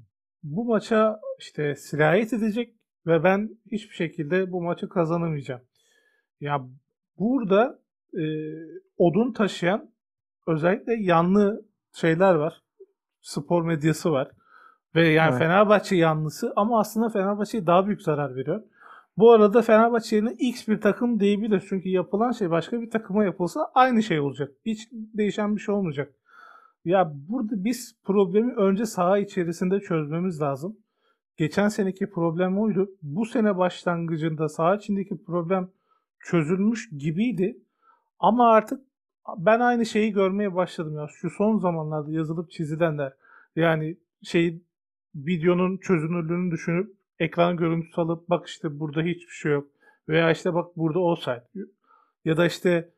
bu 0.43 0.65
maça 0.65 1.21
işte 1.39 1.77
sirayet 1.77 2.33
edecek 2.33 2.75
ve 3.07 3.25
ben 3.25 3.51
hiçbir 3.73 3.95
şekilde 3.95 4.53
bu 4.53 4.63
maçı 4.63 4.89
kazanamayacağım. 4.89 5.63
Ya 6.41 6.69
burada 7.21 7.79
e, 8.15 8.23
odun 8.99 9.33
taşıyan 9.33 9.91
özellikle 10.47 10.95
yanlı 10.95 11.65
şeyler 11.93 12.35
var. 12.35 12.63
Spor 13.21 13.63
medyası 13.63 14.13
var. 14.13 14.31
Ve 14.95 15.09
yani 15.09 15.31
evet. 15.31 15.39
Fenerbahçe 15.39 15.97
yanlısı 15.97 16.53
ama 16.57 16.81
aslında 16.81 17.09
Fenerbahçe'ye 17.09 17.67
daha 17.67 17.87
büyük 17.87 18.03
zarar 18.03 18.37
veriyor. 18.37 18.63
Bu 19.17 19.33
arada 19.33 19.63
Fenerbahçe'nin 19.63 20.37
X 20.39 20.69
bir 20.69 20.81
takım 20.81 21.21
diyebilir. 21.21 21.65
Çünkü 21.69 21.89
yapılan 21.89 22.33
şey 22.33 22.51
başka 22.51 22.81
bir 22.81 22.91
takıma 22.91 23.25
yapılsa 23.25 23.71
aynı 23.75 24.03
şey 24.03 24.21
olacak. 24.21 24.53
Hiç 24.67 24.89
değişen 24.93 25.57
bir 25.57 25.61
şey 25.61 25.75
olmayacak. 25.75 26.15
Ya 26.85 27.13
burada 27.29 27.65
biz 27.65 27.97
problemi 28.05 28.53
önce 28.55 28.87
saha 28.87 29.19
içerisinde 29.19 29.81
çözmemiz 29.81 30.41
lazım. 30.41 30.77
Geçen 31.37 31.69
seneki 31.69 32.11
problem 32.11 32.59
oydu. 32.59 32.91
Bu 33.03 33.27
sene 33.27 33.59
başlangıcında 33.59 34.49
saha 34.49 34.77
içindeki 34.77 35.25
problem 35.25 35.71
çözülmüş 36.21 36.91
gibiydi. 36.99 37.59
Ama 38.19 38.51
artık 38.51 38.81
ben 39.39 39.61
aynı 39.61 39.87
şeyi 39.87 40.13
görmeye 40.13 40.55
başladım 40.55 40.97
ya. 40.97 41.07
Şu 41.21 41.31
son 41.31 41.59
zamanlarda 41.59 42.13
yazılıp 42.13 42.51
çizilenler 42.51 43.13
yani 43.57 43.97
şey 44.23 44.63
videonun 45.15 45.77
çözünürlüğünü 45.77 46.51
düşünüp 46.51 46.95
ekran 47.19 47.57
görüntüsü 47.57 48.01
alıp 48.01 48.31
bak 48.31 48.47
işte 48.47 48.81
burada 48.81 49.03
hiçbir 49.03 49.33
şey 49.33 49.53
yok. 49.53 49.69
Veya 50.09 50.31
işte 50.31 50.55
bak 50.55 50.77
burada 50.77 50.99
olsaydı. 50.99 51.71
Ya 52.25 52.37
da 52.37 52.47
işte 52.47 52.91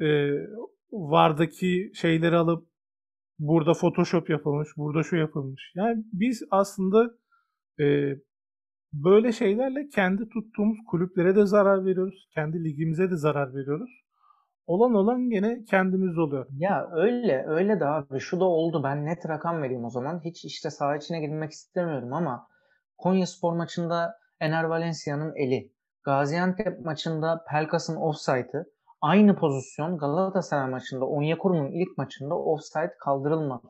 e, 0.00 0.30
vardaki 0.92 1.92
şeyleri 1.94 2.36
alıp 2.36 2.66
burada 3.38 3.72
Photoshop 3.74 4.30
yapılmış, 4.30 4.68
burada 4.76 5.02
şu 5.02 5.16
yapılmış. 5.16 5.72
Yani 5.74 6.04
biz 6.12 6.42
aslında 6.50 7.14
e, 7.80 8.16
böyle 8.92 9.32
şeylerle 9.32 9.88
kendi 9.88 10.28
tuttuğumuz 10.28 10.78
kulüplere 10.90 11.36
de 11.36 11.46
zarar 11.46 11.84
veriyoruz. 11.84 12.28
Kendi 12.34 12.64
ligimize 12.64 13.10
de 13.10 13.16
zarar 13.16 13.54
veriyoruz. 13.54 13.90
Olan 14.66 14.94
olan 14.94 15.30
gene 15.30 15.64
kendimiz 15.64 16.18
oluyor. 16.18 16.46
Ya 16.58 16.88
öyle 16.92 17.44
öyle 17.46 17.80
de 17.80 17.86
abi 17.86 18.20
şu 18.20 18.40
da 18.40 18.44
oldu 18.44 18.82
ben 18.84 19.06
net 19.06 19.28
rakam 19.28 19.62
vereyim 19.62 19.84
o 19.84 19.90
zaman. 19.90 20.20
Hiç 20.24 20.44
işte 20.44 20.70
saha 20.70 20.96
içine 20.96 21.20
girmek 21.20 21.50
istemiyorum 21.50 22.12
ama 22.12 22.46
Konya 22.98 23.26
Spor 23.26 23.52
maçında 23.52 24.14
Ener 24.40 24.64
Valencia'nın 24.64 25.36
eli. 25.36 25.72
Gaziantep 26.02 26.84
maçında 26.84 27.44
Pelkas'ın 27.50 27.96
offside'ı. 27.96 28.64
Aynı 29.00 29.36
pozisyon 29.36 29.98
Galatasaray 29.98 30.70
maçında 30.70 31.06
Onyekuru'nun 31.06 31.70
ilk 31.70 31.98
maçında 31.98 32.34
offside 32.34 32.94
kaldırılmadı. 33.04 33.66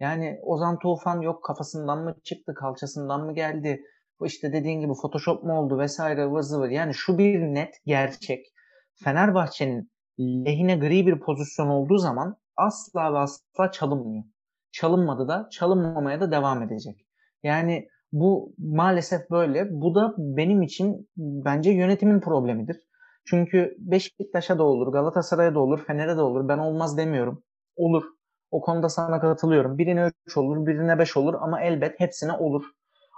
Yani 0.00 0.40
Ozan 0.42 0.78
Tufan 0.78 1.20
yok 1.20 1.44
kafasından 1.44 1.98
mı 2.04 2.14
çıktı, 2.24 2.54
kalçasından 2.54 3.26
mı 3.26 3.34
geldi? 3.34 3.82
İşte 4.24 4.52
dediğin 4.52 4.80
gibi 4.80 4.92
Photoshop 5.02 5.44
mu 5.44 5.58
oldu 5.58 5.78
vesaire 5.78 6.30
vır 6.30 6.40
zıvır. 6.40 6.68
Yani 6.68 6.94
şu 6.94 7.18
bir 7.18 7.40
net 7.40 7.74
gerçek. 7.86 8.46
Fenerbahçe'nin 9.04 9.90
lehine 10.18 10.76
gri 10.76 11.06
bir 11.06 11.20
pozisyon 11.20 11.68
olduğu 11.68 11.98
zaman 11.98 12.36
asla 12.56 13.14
ve 13.14 13.18
asla 13.18 13.70
çalınmıyor. 13.72 14.24
çalınmadı 14.72 15.28
da 15.28 15.48
çalınmamaya 15.52 16.20
da 16.20 16.30
devam 16.30 16.62
edecek. 16.62 17.06
Yani 17.42 17.88
bu 18.12 18.54
maalesef 18.58 19.30
böyle. 19.30 19.68
Bu 19.70 19.94
da 19.94 20.14
benim 20.18 20.62
için 20.62 21.10
bence 21.16 21.70
yönetimin 21.70 22.20
problemidir. 22.20 22.76
Çünkü 23.26 23.74
Beşiktaş'a 23.78 24.58
da 24.58 24.62
olur, 24.62 24.92
Galatasaray'a 24.92 25.54
da 25.54 25.60
olur, 25.60 25.84
Fener'e 25.86 26.16
de 26.16 26.20
olur. 26.20 26.48
Ben 26.48 26.58
olmaz 26.58 26.96
demiyorum. 26.98 27.44
Olur. 27.76 28.04
O 28.50 28.60
konuda 28.60 28.88
sana 28.88 29.20
katılıyorum. 29.20 29.78
Birine 29.78 30.10
3 30.26 30.36
olur, 30.36 30.66
birine 30.66 30.98
5 30.98 31.16
olur 31.16 31.34
ama 31.40 31.60
elbet 31.60 32.00
hepsine 32.00 32.32
olur. 32.32 32.64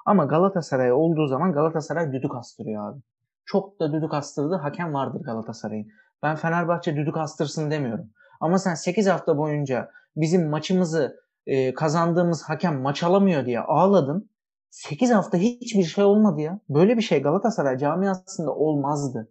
Ama 0.08 0.24
Galatasaray 0.24 0.92
olduğu 0.92 1.26
zaman 1.26 1.52
Galatasaray 1.52 2.12
düdük 2.12 2.34
astırıyor 2.34 2.92
abi. 2.92 3.00
Çok 3.44 3.80
da 3.80 3.92
düdük 3.92 4.14
astırdığı 4.14 4.54
hakem 4.54 4.94
vardır 4.94 5.20
Galatasaray'ın. 5.20 5.86
Ben 6.22 6.36
Fenerbahçe 6.36 6.96
düdük 6.96 7.16
astırsın 7.16 7.70
demiyorum. 7.70 8.10
Ama 8.40 8.58
sen 8.58 8.74
8 8.74 9.06
hafta 9.06 9.38
boyunca 9.38 9.90
bizim 10.16 10.50
maçımızı 10.50 11.16
e, 11.46 11.74
kazandığımız 11.74 12.42
hakem 12.42 12.80
maç 12.80 13.02
alamıyor 13.02 13.46
diye 13.46 13.60
ağladın. 13.60 14.30
8 14.70 15.10
hafta 15.10 15.38
hiçbir 15.38 15.84
şey 15.84 16.04
olmadı 16.04 16.40
ya. 16.40 16.60
Böyle 16.68 16.96
bir 16.96 17.02
şey 17.02 17.22
Galatasaray 17.22 17.78
camiasında 17.78 18.54
olmazdı. 18.54 19.28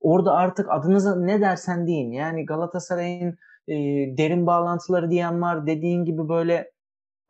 Orada 0.00 0.32
artık 0.32 0.66
adınıza 0.70 1.16
ne 1.16 1.40
dersen 1.40 1.86
deyin. 1.86 2.12
Yani 2.12 2.46
Galatasaray'ın 2.46 3.38
e, 3.68 3.74
derin 4.16 4.46
bağlantıları 4.46 5.10
diyen 5.10 5.42
var. 5.42 5.66
Dediğin 5.66 6.04
gibi 6.04 6.28
böyle 6.28 6.70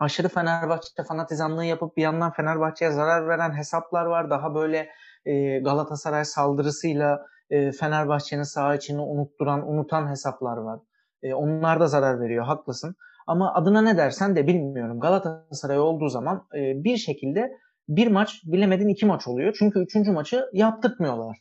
aşırı 0.00 0.28
Fenerbahçe 0.28 1.04
fanatizanlığı 1.08 1.64
yapıp 1.64 1.96
bir 1.96 2.02
yandan 2.02 2.32
Fenerbahçe'ye 2.32 2.90
zarar 2.90 3.28
veren 3.28 3.56
hesaplar 3.56 4.06
var. 4.06 4.30
Daha 4.30 4.54
böyle 4.54 4.88
e, 5.24 5.58
Galatasaray 5.58 6.24
saldırısıyla 6.24 7.26
e, 7.50 7.72
Fenerbahçe'nin 7.72 8.42
saha 8.42 8.74
içini 8.74 9.00
unutturan, 9.00 9.68
unutan 9.68 10.10
hesaplar 10.10 10.56
var. 10.56 10.80
E, 11.22 11.34
onlar 11.34 11.80
da 11.80 11.86
zarar 11.86 12.20
veriyor, 12.20 12.44
haklısın. 12.44 12.96
Ama 13.26 13.54
adına 13.54 13.82
ne 13.82 13.96
dersen 13.96 14.36
de 14.36 14.46
bilmiyorum. 14.46 15.00
Galatasaray 15.00 15.78
olduğu 15.78 16.08
zaman 16.08 16.46
e, 16.54 16.84
bir 16.84 16.96
şekilde 16.96 17.52
bir 17.88 18.06
maç 18.06 18.40
bilemedin 18.44 18.88
iki 18.88 19.06
maç 19.06 19.28
oluyor. 19.28 19.56
Çünkü 19.58 19.80
üçüncü 19.80 20.12
maçı 20.12 20.44
yaptırtmıyorlar. 20.52 21.36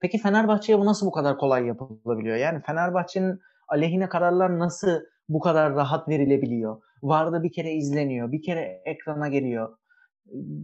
Peki 0.00 0.18
Fenerbahçe'ye 0.18 0.78
bu 0.78 0.86
nasıl 0.86 1.06
bu 1.06 1.12
kadar 1.12 1.38
kolay 1.38 1.66
yapılabiliyor? 1.66 2.36
Yani 2.36 2.62
Fenerbahçe'nin 2.66 3.40
aleyhine 3.68 4.08
kararlar 4.08 4.58
nasıl 4.58 5.00
bu 5.28 5.40
kadar 5.40 5.74
rahat 5.74 6.08
verilebiliyor? 6.08 6.82
Varda 7.02 7.42
bir 7.42 7.52
kere 7.52 7.72
izleniyor, 7.72 8.32
bir 8.32 8.42
kere 8.42 8.82
ekrana 8.84 9.28
geliyor. 9.28 9.76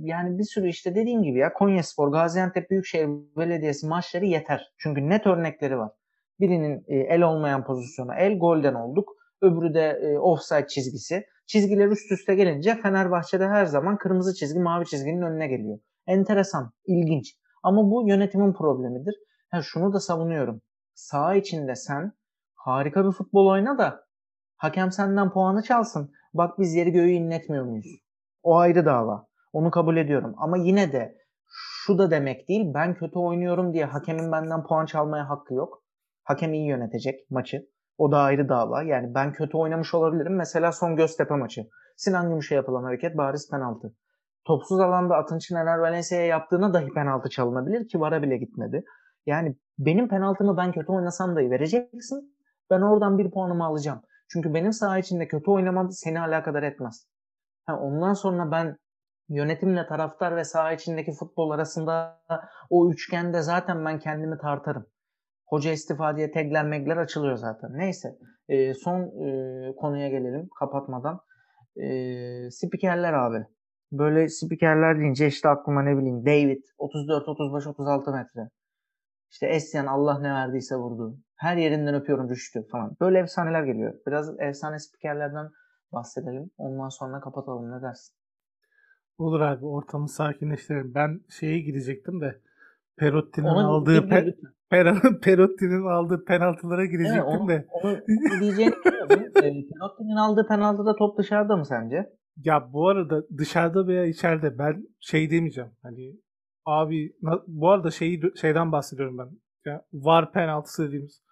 Yani 0.01 0.39
bir 0.39 0.45
sürü 0.45 0.69
işte 0.69 0.95
dediğim 0.95 1.23
gibi 1.23 1.39
ya 1.39 1.53
Konyaspor, 1.53 2.13
Gaziantep 2.13 2.71
Büyükşehir 2.71 3.09
Belediyesi 3.37 3.87
maçları 3.87 4.25
yeter. 4.25 4.73
Çünkü 4.79 5.09
net 5.09 5.27
örnekleri 5.27 5.79
var. 5.79 5.93
Birinin 6.41 6.85
e, 6.89 6.97
el 6.97 7.23
olmayan 7.23 7.65
pozisyonu 7.65 8.15
el 8.15 8.39
golden 8.39 8.75
olduk. 8.75 9.09
Öbürü 9.43 9.75
de 9.75 10.01
e, 10.03 10.19
offside 10.19 10.67
çizgisi. 10.67 11.25
Çizgiler 11.47 11.89
üst 11.89 12.13
üste 12.13 12.35
gelince 12.35 12.75
Fenerbahçe'de 12.75 13.49
her 13.49 13.67
zaman 13.67 13.99
kırmızı 13.99 14.35
çizgi 14.35 14.61
mavi 14.61 14.85
çizginin 14.85 15.23
önüne 15.23 15.47
geliyor. 15.47 15.79
Enteresan, 16.07 16.73
ilginç. 16.87 17.35
Ama 17.63 17.91
bu 17.91 18.09
yönetimin 18.09 18.53
problemidir. 18.53 19.15
Ha, 19.51 19.61
şunu 19.63 19.93
da 19.93 20.01
savunuyorum. 20.01 20.61
Sağ 20.95 21.35
içinde 21.35 21.75
sen 21.75 22.13
harika 22.55 23.07
bir 23.07 23.13
futbol 23.13 23.47
oyna 23.47 23.79
da 23.79 24.08
hakem 24.59 24.93
senden 24.93 25.31
puanı 25.31 25.63
çalsın. 25.63 26.13
Bak 26.35 26.59
biz 26.59 26.75
yeri 26.75 26.93
göğü 26.93 27.09
inletmiyor 27.09 27.65
muyuz? 27.65 27.87
O 28.43 28.57
ayrı 28.57 28.85
dava. 28.85 29.27
Onu 29.53 29.71
kabul 29.71 29.97
ediyorum. 29.97 30.35
Ama 30.39 30.57
yine 30.57 30.93
de 30.93 31.19
şu 31.49 31.99
da 31.99 32.11
demek 32.11 32.49
değil. 32.49 32.75
Ben 32.75 32.95
kötü 32.95 33.19
oynuyorum 33.19 33.73
diye 33.73 33.85
hakemin 33.85 34.33
benden 34.33 34.67
puan 34.67 34.87
çalmaya 34.87 35.29
hakkı 35.29 35.55
yok. 35.55 35.83
Hakem 36.25 36.53
iyi 36.53 36.67
yönetecek 36.69 37.31
maçı. 37.31 37.69
O 37.99 38.13
da 38.13 38.19
ayrı 38.19 38.49
dava. 38.49 38.83
Yani 38.83 39.15
ben 39.15 39.33
kötü 39.33 39.57
oynamış 39.57 39.95
olabilirim. 39.95 40.37
Mesela 40.37 40.73
son 40.73 40.97
Göztepe 40.97 41.35
maçı. 41.35 41.67
Sinan 41.97 42.29
Gümüş'e 42.29 42.55
yapılan 42.55 42.85
hareket 42.85 43.17
bariz 43.17 43.51
penaltı. 43.51 43.95
Topsuz 44.45 44.81
alanda 44.81 45.17
Atınç 45.17 45.51
Nener 45.51 45.79
Valencia'ya 45.79 46.27
yaptığına 46.27 46.75
dahi 46.75 46.89
penaltı 46.89 47.31
çalınabilir 47.31 47.89
ki 47.89 48.01
vara 48.01 48.23
bile 48.23 48.37
gitmedi. 48.37 48.85
Yani 49.27 49.57
benim 49.79 50.09
penaltımı 50.09 50.57
ben 50.57 50.73
kötü 50.73 50.93
oynasam 50.93 51.37
dahi 51.37 51.51
vereceksin. 51.51 52.37
Ben 52.71 52.81
oradan 52.81 53.19
bir 53.19 53.31
puanımı 53.31 53.65
alacağım. 53.65 54.03
Çünkü 54.29 54.55
benim 54.55 54.73
saha 54.73 54.99
içinde 54.99 55.29
kötü 55.29 55.51
oynamam 55.51 55.91
seni 55.91 56.21
alakadar 56.21 56.63
etmez. 56.63 57.07
Ha, 57.67 57.81
ondan 57.81 58.15
sonra 58.15 58.51
ben 58.51 58.77
yönetimle 59.29 59.87
taraftar 59.87 60.37
ve 60.37 60.45
saha 60.45 60.73
içindeki 60.73 61.13
futbol 61.13 61.51
arasında 61.51 62.23
o 62.71 62.91
üçgende 62.91 63.43
zaten 63.43 63.85
ben 63.85 63.99
kendimi 63.99 64.39
tartarım. 64.39 64.87
Hoca 65.47 65.73
istifa 65.73 66.17
diye 66.17 66.31
tegler 66.31 66.67
megler 66.67 66.97
açılıyor 66.97 67.37
zaten. 67.37 67.71
Neyse 67.73 68.19
e, 68.49 68.75
son 68.75 69.01
e, 69.01 69.77
konuya 69.77 70.09
gelelim 70.09 70.49
kapatmadan. 70.59 71.21
E, 71.77 72.51
spikerler 72.51 73.13
abi. 73.13 73.47
Böyle 73.93 74.29
spikerler 74.29 74.99
deyince 74.99 75.27
işte 75.27 75.49
aklıma 75.49 75.83
ne 75.83 75.97
bileyim 75.99 76.27
David 76.27 76.63
34, 76.79 77.29
35, 77.29 77.67
36 77.67 78.11
metre. 78.13 78.49
İşte 79.31 79.47
Esyan 79.47 79.87
Allah 79.87 80.19
ne 80.19 80.33
verdiyse 80.33 80.77
vurdu. 80.77 81.19
Her 81.39 81.57
yerinden 81.57 81.95
öpüyorum 81.95 82.29
düştü 82.29 82.67
falan. 82.73 82.97
Böyle 83.01 83.19
efsaneler 83.19 83.63
geliyor. 83.63 83.95
Biraz 84.07 84.41
efsane 84.41 84.79
spikerlerden 84.79 85.51
bahsedelim. 85.93 86.51
Ondan 86.57 86.89
sonra 86.89 87.21
kapatalım 87.21 87.71
ne 87.71 87.83
dersin? 87.83 88.15
Olur 89.19 89.41
abi 89.41 89.67
ortamı 89.67 90.09
sakinleştirelim. 90.09 90.95
Ben 90.95 91.21
şeye 91.29 91.61
gidecektim 91.61 92.21
de 92.21 92.41
Perotti'nin 92.97 93.47
aldığı 93.47 94.09
pe, 94.09 94.35
per, 94.71 95.03
Perotti'nin 95.23 95.87
aldığı 95.87 96.25
penaltılara 96.25 96.85
girecektim 96.85 97.25
evet, 97.29 97.41
onu, 97.41 97.49
de. 97.49 97.67
Onu, 97.73 97.93
onu 97.93 98.41
diyeceğini 98.41 98.75
Perotti'nin 99.35 100.17
aldığı 100.17 100.47
penaltıda 100.47 100.97
top 100.97 101.19
dışarıda 101.19 101.57
mı 101.57 101.67
sence? 101.67 102.13
Ya 102.37 102.73
bu 102.73 102.89
arada 102.89 103.23
dışarıda 103.39 103.87
veya 103.87 104.05
içeride 104.05 104.59
ben 104.59 104.87
şey 105.01 105.31
demeyeceğim. 105.31 105.71
Hani 105.83 106.17
abi 106.65 107.13
bu 107.47 107.71
arada 107.71 107.91
şeyi 107.91 108.23
şeyden 108.41 108.73
bahsediyorum 108.73 109.19
ben. 109.19 109.29
Ya, 109.65 109.85
var 109.93 110.33
penaltısı 110.33 110.87
dediğimiz 110.87 111.23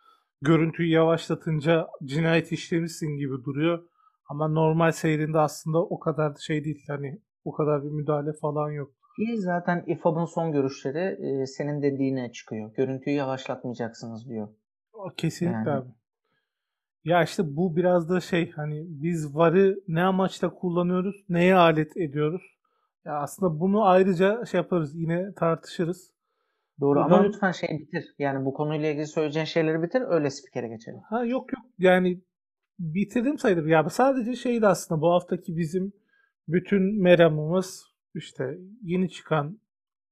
görüntüyü 0.43 0.91
yavaşlatınca 0.91 1.87
cinayet 2.05 2.53
işlemişsin 2.53 3.17
gibi 3.17 3.45
duruyor. 3.45 3.89
Ama 4.29 4.49
normal 4.49 4.93
seyrinde 4.93 5.39
aslında 5.39 5.79
o 5.79 5.99
kadar 5.99 6.35
şey 6.35 6.65
değil. 6.65 6.85
Hani 6.89 7.21
o 7.45 7.53
kadar 7.53 7.85
bir 7.85 7.91
müdahale 7.91 8.33
falan 8.33 8.71
yok. 8.71 8.93
Ki 9.17 9.39
zaten 9.39 9.85
İFAB'ın 9.87 10.25
son 10.25 10.53
görüşleri 10.53 11.27
e, 11.43 11.47
senin 11.47 11.83
dediğine 11.83 12.33
çıkıyor. 12.33 12.75
Görüntüyü 12.75 13.17
yavaşlatmayacaksınız 13.17 14.29
diyor. 14.29 14.49
Kesinlikle 15.17 15.71
yani. 15.71 15.71
abi. 15.71 15.89
Ya 17.05 17.23
işte 17.23 17.57
bu 17.57 17.77
biraz 17.77 18.11
da 18.11 18.21
şey 18.21 18.51
hani 18.51 18.85
biz 18.89 19.37
VAR'ı 19.37 19.77
ne 19.89 20.03
amaçla 20.03 20.55
kullanıyoruz, 20.55 21.25
neye 21.29 21.55
alet 21.55 21.97
ediyoruz? 21.97 22.43
Ya 23.05 23.19
aslında 23.19 23.61
bunu 23.61 23.85
ayrıca 23.85 24.45
şey 24.45 24.59
yaparız, 24.59 24.95
yine 24.95 25.35
tartışırız. 25.35 26.16
Doğru 26.81 26.99
Buradan... 26.99 27.11
ama 27.11 27.23
lütfen 27.23 27.53
şey 27.53 27.69
bitir. 27.69 28.15
Yani 28.19 28.45
bu 28.45 28.55
konuyla 28.55 28.89
ilgili 28.89 29.07
söyleyeceğin 29.07 29.47
şeyleri 29.47 29.83
bitir, 29.83 30.03
öyle 30.09 30.31
spikere 30.31 30.69
geçelim. 30.69 31.01
Ha 31.09 31.25
yok 31.25 31.53
yok 31.53 31.65
yani 31.79 32.21
bitirdim 32.79 33.39
sayılır. 33.39 33.67
Ya 33.67 33.89
sadece 33.91 34.37
şeydi 34.37 34.67
aslında 34.67 35.01
bu 35.01 35.13
haftaki 35.13 35.57
bizim 35.57 35.93
bütün 36.49 37.03
meramımız 37.03 37.85
işte 38.15 38.59
yeni 38.83 39.11
çıkan 39.11 39.59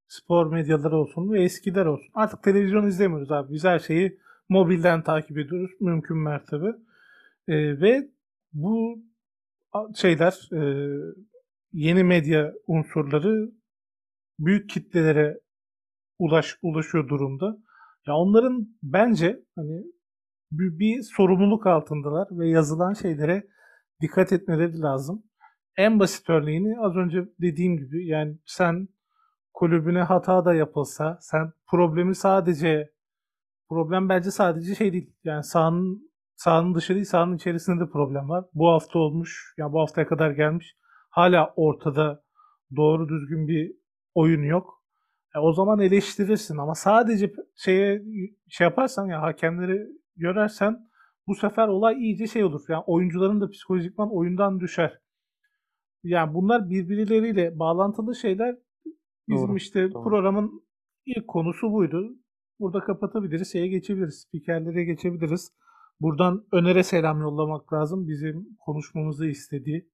spor 0.08 0.52
medyaları 0.52 0.96
olsun 0.96 1.32
ve 1.32 1.42
eskiler 1.42 1.86
olsun. 1.86 2.08
Artık 2.14 2.42
televizyon 2.42 2.86
izlemiyoruz 2.86 3.32
abi. 3.32 3.52
Biz 3.52 3.64
her 3.64 3.78
şeyi 3.78 4.18
mobilden 4.48 5.02
takip 5.02 5.38
ediyoruz 5.38 5.70
mümkün 5.80 6.16
mertebe. 6.16 6.68
E, 7.48 7.80
ve 7.80 8.08
bu 8.52 9.02
şeyler 9.94 10.48
e, 10.52 10.60
yeni 11.72 12.04
medya 12.04 12.52
unsurları 12.66 13.52
büyük 14.38 14.70
kitlelere 14.70 15.40
ulaş 16.18 16.58
ulaşıyor 16.62 17.08
durumda. 17.08 17.56
Ya 18.06 18.14
onların 18.14 18.68
bence 18.82 19.40
hani 19.56 19.84
bir, 20.52 20.78
bir 20.78 21.02
sorumluluk 21.02 21.66
altındalar 21.66 22.28
ve 22.30 22.48
yazılan 22.48 22.92
şeylere 22.92 23.46
dikkat 24.00 24.32
etmeleri 24.32 24.80
lazım. 24.80 25.22
En 25.76 26.00
basit 26.00 26.30
örneğini 26.30 26.80
az 26.80 26.96
önce 26.96 27.28
dediğim 27.40 27.76
gibi 27.76 28.06
yani 28.06 28.38
sen 28.46 28.88
kulübüne 29.54 30.02
hata 30.02 30.44
da 30.44 30.54
yapılsa 30.54 31.18
sen 31.20 31.52
problemi 31.66 32.14
sadece 32.14 32.92
problem 33.68 34.08
bence 34.08 34.30
sadece 34.30 34.74
şey 34.74 34.92
değil. 34.92 35.16
Yani 35.24 35.44
sahanın 35.44 36.10
sahanın 36.36 36.74
dışı 36.74 36.94
değil 36.94 37.04
sahanın 37.04 37.36
içerisinde 37.36 37.84
de 37.84 37.90
problem 37.90 38.28
var. 38.28 38.44
Bu 38.54 38.68
hafta 38.68 38.98
olmuş. 38.98 39.54
Ya 39.58 39.62
yani 39.62 39.72
bu 39.72 39.80
haftaya 39.80 40.06
kadar 40.06 40.30
gelmiş. 40.30 40.76
Hala 41.10 41.52
ortada 41.56 42.24
doğru 42.76 43.08
düzgün 43.08 43.48
bir 43.48 43.72
oyun 44.14 44.42
yok. 44.42 44.83
E, 45.34 45.38
o 45.38 45.52
zaman 45.52 45.80
eleştirirsin 45.80 46.58
ama 46.58 46.74
sadece 46.74 47.32
şeye 47.56 48.02
şey 48.48 48.64
yaparsan 48.64 49.06
ya 49.06 49.22
hakemleri 49.22 49.86
görersen 50.16 50.88
bu 51.26 51.34
sefer 51.34 51.68
olay 51.68 52.04
iyice 52.04 52.26
şey 52.26 52.44
olur. 52.44 52.64
Yani 52.68 52.84
oyuncuların 52.86 53.40
da 53.40 53.50
psikolojikman 53.50 54.16
oyundan 54.16 54.60
düşer. 54.60 55.00
Yani 56.02 56.34
bunlar 56.34 56.70
birbirleriyle 56.70 57.58
bağlantılı 57.58 58.16
şeyler. 58.16 58.56
Bizim 59.28 59.48
doğru, 59.48 59.56
işte 59.56 59.92
doğru. 59.92 60.04
programın 60.04 60.64
ilk 61.06 61.28
konusu 61.28 61.72
buydu. 61.72 62.16
Burada 62.60 62.80
kapatabiliriz, 62.80 63.52
şeye 63.52 63.68
geçebiliriz, 63.68 64.24
spikerlere 64.28 64.84
geçebiliriz. 64.84 65.52
Buradan 66.00 66.46
Öner'e 66.52 66.82
selam 66.82 67.20
yollamak 67.20 67.72
lazım. 67.72 68.08
Bizim 68.08 68.48
konuşmamızı 68.58 69.26
istediği. 69.26 69.90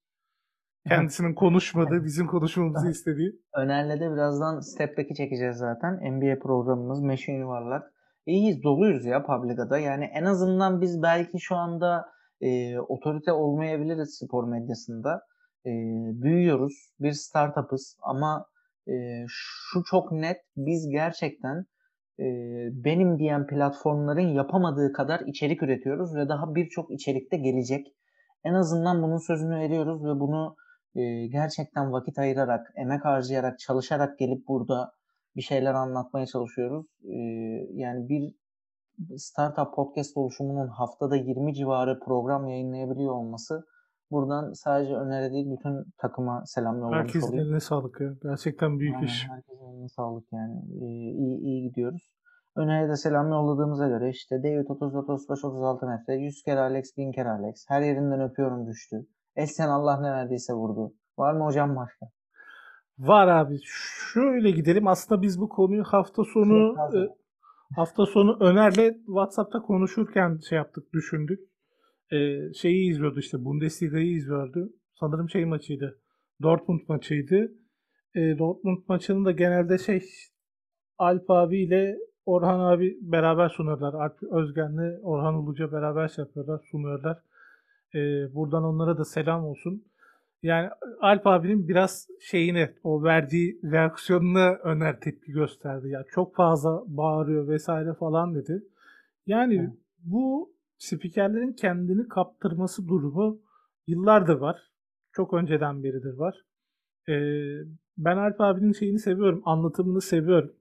Kendisinin 0.89 1.35
konuşmadığı, 1.35 2.05
bizim 2.05 2.27
konuşmamızı 2.27 2.91
istediği. 2.91 3.33
Öner'le 3.55 4.01
de 4.01 4.13
birazdan 4.13 4.61
Step 4.61 4.99
Back'i 4.99 5.15
çekeceğiz 5.15 5.57
zaten. 5.57 5.95
NBA 5.95 6.39
programımız 6.43 7.03
Meşin 7.03 7.39
Yuvarlak. 7.39 7.93
İyiyiz, 8.27 8.63
doluyuz 8.63 9.05
ya 9.05 9.23
Publica'da. 9.23 9.79
Yani 9.79 10.05
en 10.05 10.25
azından 10.25 10.81
biz 10.81 11.03
belki 11.03 11.41
şu 11.41 11.57
anda 11.57 12.07
e, 12.41 12.79
otorite 12.79 13.33
olmayabiliriz 13.33 14.19
spor 14.19 14.49
medyasında. 14.49 15.23
E, 15.67 15.71
büyüyoruz, 16.23 16.93
bir 17.01 17.13
startup'ız 17.13 17.97
ama 18.03 18.47
e, 18.89 18.93
şu 19.29 19.83
çok 19.91 20.13
net, 20.13 20.37
biz 20.57 20.89
gerçekten 20.91 21.65
e, 22.21 22.27
benim 22.85 23.19
diyen 23.19 23.47
platformların 23.47 24.35
yapamadığı 24.35 24.93
kadar 24.93 25.21
içerik 25.27 25.63
üretiyoruz 25.63 26.15
ve 26.15 26.29
daha 26.29 26.55
birçok 26.55 26.91
içerikte 26.91 27.37
gelecek. 27.37 27.87
En 28.45 28.55
azından 28.55 29.03
bunun 29.03 29.27
sözünü 29.27 29.57
veriyoruz 29.57 30.05
ve 30.05 30.21
bunu 30.21 30.57
e, 30.95 31.27
gerçekten 31.27 31.93
vakit 31.93 32.19
ayırarak, 32.19 32.67
emek 32.77 33.05
harcayarak, 33.05 33.59
çalışarak 33.59 34.19
gelip 34.19 34.49
burada 34.49 34.93
bir 35.37 35.43
şeyler 35.43 35.75
anlatmaya 35.75 36.27
çalışıyoruz. 36.27 36.87
E, 37.05 37.17
yani 37.73 38.09
bir 38.09 38.35
startup 39.17 39.75
podcast 39.75 40.17
oluşumunun 40.17 40.69
haftada 40.69 41.17
20 41.17 41.55
civarı 41.55 42.01
program 42.01 42.47
yayınlayabiliyor 42.47 43.13
olması 43.13 43.65
buradan 44.11 44.53
sadece 44.53 44.95
öneri 44.95 45.33
değil 45.33 45.47
bütün 45.51 45.85
takıma 45.99 46.43
selam 46.47 46.79
yollamış 46.79 46.99
Herkesin 46.99 47.29
olayım. 47.29 47.45
eline 47.47 47.61
sağlık 47.61 48.01
ya. 48.01 48.15
Gerçekten 48.23 48.79
büyük 48.79 48.95
Aynen, 48.95 49.07
iş. 49.07 49.29
herkesin 49.29 49.65
eline 49.65 49.89
sağlık 49.89 50.33
yani. 50.33 50.59
Ee, 50.83 50.87
iyi, 51.11 51.39
iyi 51.39 51.63
gidiyoruz. 51.69 52.11
Öner'e 52.57 52.89
de 52.89 52.97
selam 52.97 53.29
yolladığımıza 53.29 53.89
göre 53.89 54.09
işte 54.11 54.43
David 54.43 54.67
30 54.69 54.95
35 54.95 55.45
36 55.45 55.87
metre 55.87 56.15
100 56.15 56.43
kere 56.43 56.61
Alex 56.61 56.97
1000 56.97 57.13
kere 57.13 57.29
Alex. 57.31 57.65
Her 57.69 57.81
yerinden 57.83 58.21
öpüyorum 58.21 58.67
düştü. 58.67 59.07
Esen 59.37 59.69
Allah 59.69 60.01
ne 60.01 60.11
verdiyse 60.11 60.53
vurdu. 60.53 60.93
Var 61.19 61.33
mı 61.35 61.45
hocam 61.45 61.77
başka? 61.77 62.07
Var 62.99 63.29
abi. 63.29 63.59
Şöyle 64.13 64.51
gidelim. 64.51 64.87
Aslında 64.87 65.23
biz 65.23 65.41
bu 65.41 65.49
konuyu 65.49 65.85
hafta 65.85 66.25
sonu 66.25 66.77
e, 66.95 67.09
hafta 67.77 68.07
sonu 68.07 68.37
Öner'le 68.41 68.95
WhatsApp'ta 69.07 69.63
konuşurken 69.63 70.39
şey 70.49 70.57
yaptık, 70.57 70.93
düşündük. 70.93 71.41
E, 72.13 72.53
şeyi 72.53 72.91
izliyordu 72.91 73.19
işte 73.21 73.45
Bundesliga'yı 73.45 74.13
izliyordu. 74.17 74.73
Sanırım 75.01 75.31
şey 75.31 75.45
maçıydı. 75.45 75.99
Dortmund 76.43 76.81
maçıydı. 76.89 77.53
E, 78.15 78.39
Dortmund 78.39 78.79
maçının 78.89 79.25
da 79.25 79.33
genelde 79.33 79.79
şey 79.79 80.05
Alp 80.99 81.31
abiyle 81.31 81.99
Orhan 82.27 82.61
abi 82.61 82.99
beraber 83.01 83.49
sunuyorlar. 83.49 83.95
Alp 83.95 84.23
Özgen'le 84.23 85.01
Orhan 85.03 85.35
Uluca 85.35 85.73
beraber 85.73 86.09
şey 86.09 86.25
yapıyorlar, 86.25 86.61
sunuyorlar. 86.71 87.19
E, 87.95 87.99
buradan 88.35 88.65
onlara 88.65 88.99
da 88.99 89.05
selam 89.05 89.45
olsun. 89.45 89.85
Yani 90.43 90.69
Alp 91.01 91.27
abinin 91.27 91.69
biraz 91.69 92.07
şeyine, 92.21 92.75
o 92.83 93.03
verdiği 93.03 93.61
reaksiyonuna 93.65 94.55
Öner 94.55 95.01
tepki 95.01 95.33
gösterdi. 95.33 95.89
Ya 95.89 96.05
çok 96.11 96.35
fazla 96.35 96.83
bağırıyor 96.87 97.49
vesaire 97.49 97.95
falan 97.95 98.35
dedi. 98.35 98.63
Yani 99.27 99.63
Hı. 99.63 99.73
bu 99.99 100.53
spikerlerin 100.79 101.53
kendini 101.53 102.09
kaptırması 102.09 102.89
durumu 102.89 103.41
yıllardır 103.87 104.35
var. 104.35 104.71
Çok 105.13 105.35
önceden 105.35 105.83
beridir 105.85 106.15
var. 106.15 106.45
Ee, 107.09 107.13
ben 107.99 108.17
Alp 108.17 108.41
abinin 108.41 108.73
şeyini 108.73 108.99
seviyorum, 108.99 109.43
anlatımını 109.45 110.01
seviyorum. 110.01 110.53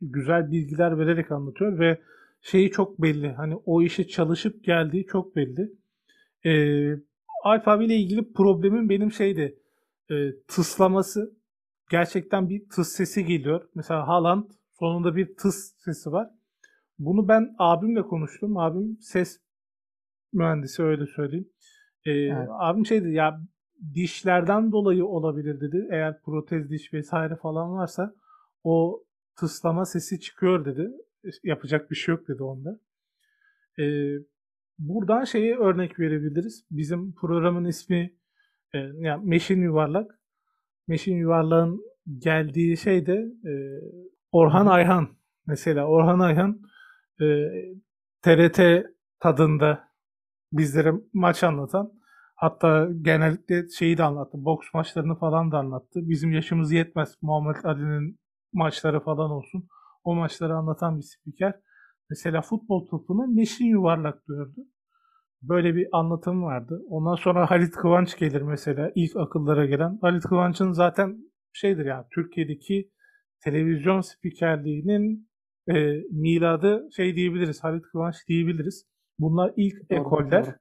Güzel 0.00 0.50
bilgiler 0.50 0.98
vererek 0.98 1.32
anlatıyor 1.32 1.78
ve 1.78 2.00
şeyi 2.40 2.70
çok 2.70 3.02
belli. 3.02 3.32
Hani 3.32 3.56
o 3.56 3.82
işe 3.82 4.06
çalışıp 4.06 4.64
geldiği 4.64 5.06
çok 5.06 5.36
belli. 5.36 5.72
Ee, 6.46 6.92
Alp 7.44 7.68
abiyle 7.68 7.96
ilgili 7.96 8.32
problemim 8.32 8.88
benim 8.88 9.12
şeydi. 9.12 9.58
E, 10.10 10.14
tıslaması. 10.48 11.40
Gerçekten 11.90 12.48
bir 12.48 12.68
tıs 12.68 12.88
sesi 12.88 13.24
geliyor. 13.24 13.68
Mesela 13.74 14.08
Haaland 14.08 14.44
sonunda 14.78 15.16
bir 15.16 15.36
tıs 15.36 15.72
sesi 15.78 16.12
var. 16.12 16.30
Bunu 16.98 17.28
ben 17.28 17.54
abimle 17.58 18.02
konuştum. 18.02 18.56
Abim 18.56 18.98
ses 19.00 19.40
mühendisi 20.32 20.82
öyle 20.82 21.06
söyleyeyim. 21.06 21.48
Ee, 22.06 22.10
Evet. 22.10 22.48
Abim 22.50 22.86
şey 22.86 23.04
dedi 23.04 23.12
ya 23.12 23.40
dişlerden 23.94 24.72
dolayı 24.72 25.06
olabilir 25.06 25.60
dedi. 25.60 25.88
Eğer 25.90 26.22
protez 26.22 26.70
diş 26.70 26.92
vesaire 26.92 27.36
falan 27.36 27.72
varsa 27.72 28.14
o 28.64 29.04
tıslama 29.36 29.84
sesi 29.84 30.20
çıkıyor 30.20 30.64
dedi. 30.64 30.90
Yapacak 31.44 31.90
bir 31.90 31.96
şey 31.96 32.14
yok 32.14 32.28
dedi 32.28 32.42
onda. 32.42 32.78
Ee, 33.78 33.84
buradan 34.80 35.24
şeye 35.24 35.56
örnek 35.56 36.00
verebiliriz. 36.00 36.64
Bizim 36.70 37.14
programın 37.14 37.64
ismi 37.64 38.14
e, 38.74 38.78
yani 38.78 39.28
Meşin 39.28 39.62
Yuvarlak. 39.62 40.20
Meşin 40.88 41.16
Yuvarlak'ın 41.16 41.80
geldiği 42.18 42.76
şey 42.76 43.06
de 43.06 43.14
e, 43.44 43.52
Orhan 44.32 44.66
Ayhan. 44.66 45.08
Mesela 45.46 45.86
Orhan 45.86 46.18
Ayhan 46.18 46.60
e, 47.20 47.26
TRT 48.22 48.60
tadında 49.20 49.88
bizlere 50.52 50.92
maç 51.12 51.44
anlatan 51.44 51.92
hatta 52.34 52.88
genellikle 53.02 53.68
şeyi 53.68 53.98
de 53.98 54.02
anlattı. 54.02 54.44
Boks 54.44 54.66
maçlarını 54.74 55.18
falan 55.18 55.52
da 55.52 55.58
anlattı. 55.58 56.00
Bizim 56.02 56.32
yaşımız 56.32 56.72
yetmez. 56.72 57.16
Muhammed 57.22 57.64
Ali'nin 57.64 58.20
maçları 58.52 59.00
falan 59.00 59.30
olsun. 59.30 59.68
O 60.04 60.14
maçları 60.14 60.54
anlatan 60.54 60.98
bir 60.98 61.02
spiker. 61.02 61.60
Mesela 62.10 62.42
futbol 62.42 62.86
topunu 62.86 63.26
meşin 63.26 63.64
yuvarlak 63.64 64.28
diyordu. 64.28 64.60
Böyle 65.42 65.74
bir 65.74 65.88
anlatım 65.92 66.42
vardı. 66.42 66.82
Ondan 66.88 67.14
sonra 67.14 67.50
Halit 67.50 67.74
Kıvanç 67.74 68.18
gelir 68.18 68.42
mesela 68.42 68.92
ilk 68.94 69.16
akıllara 69.16 69.66
gelen. 69.66 69.98
Halit 70.00 70.22
Kıvanç'ın 70.22 70.72
zaten 70.72 71.18
şeydir 71.52 71.86
yani 71.86 72.04
Türkiye'deki 72.14 72.90
televizyon 73.40 74.00
spikerliğinin 74.00 75.30
e, 75.68 75.74
miladı 76.10 76.88
şey 76.96 77.16
diyebiliriz. 77.16 77.64
Halit 77.64 77.82
Kıvanç 77.82 78.14
diyebiliriz. 78.28 78.86
Bunlar 79.18 79.52
ilk 79.56 79.90
Doğru, 79.90 80.00
ekoller. 80.00 80.44
doğru. 80.46 80.54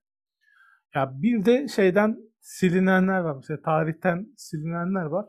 Ya 0.95 1.11
bir 1.21 1.45
de 1.45 1.67
şeyden 1.67 2.17
silinenler 2.39 3.19
var. 3.19 3.35
Mesela 3.35 3.61
tarihten 3.61 4.33
silinenler 4.37 5.05
var. 5.05 5.25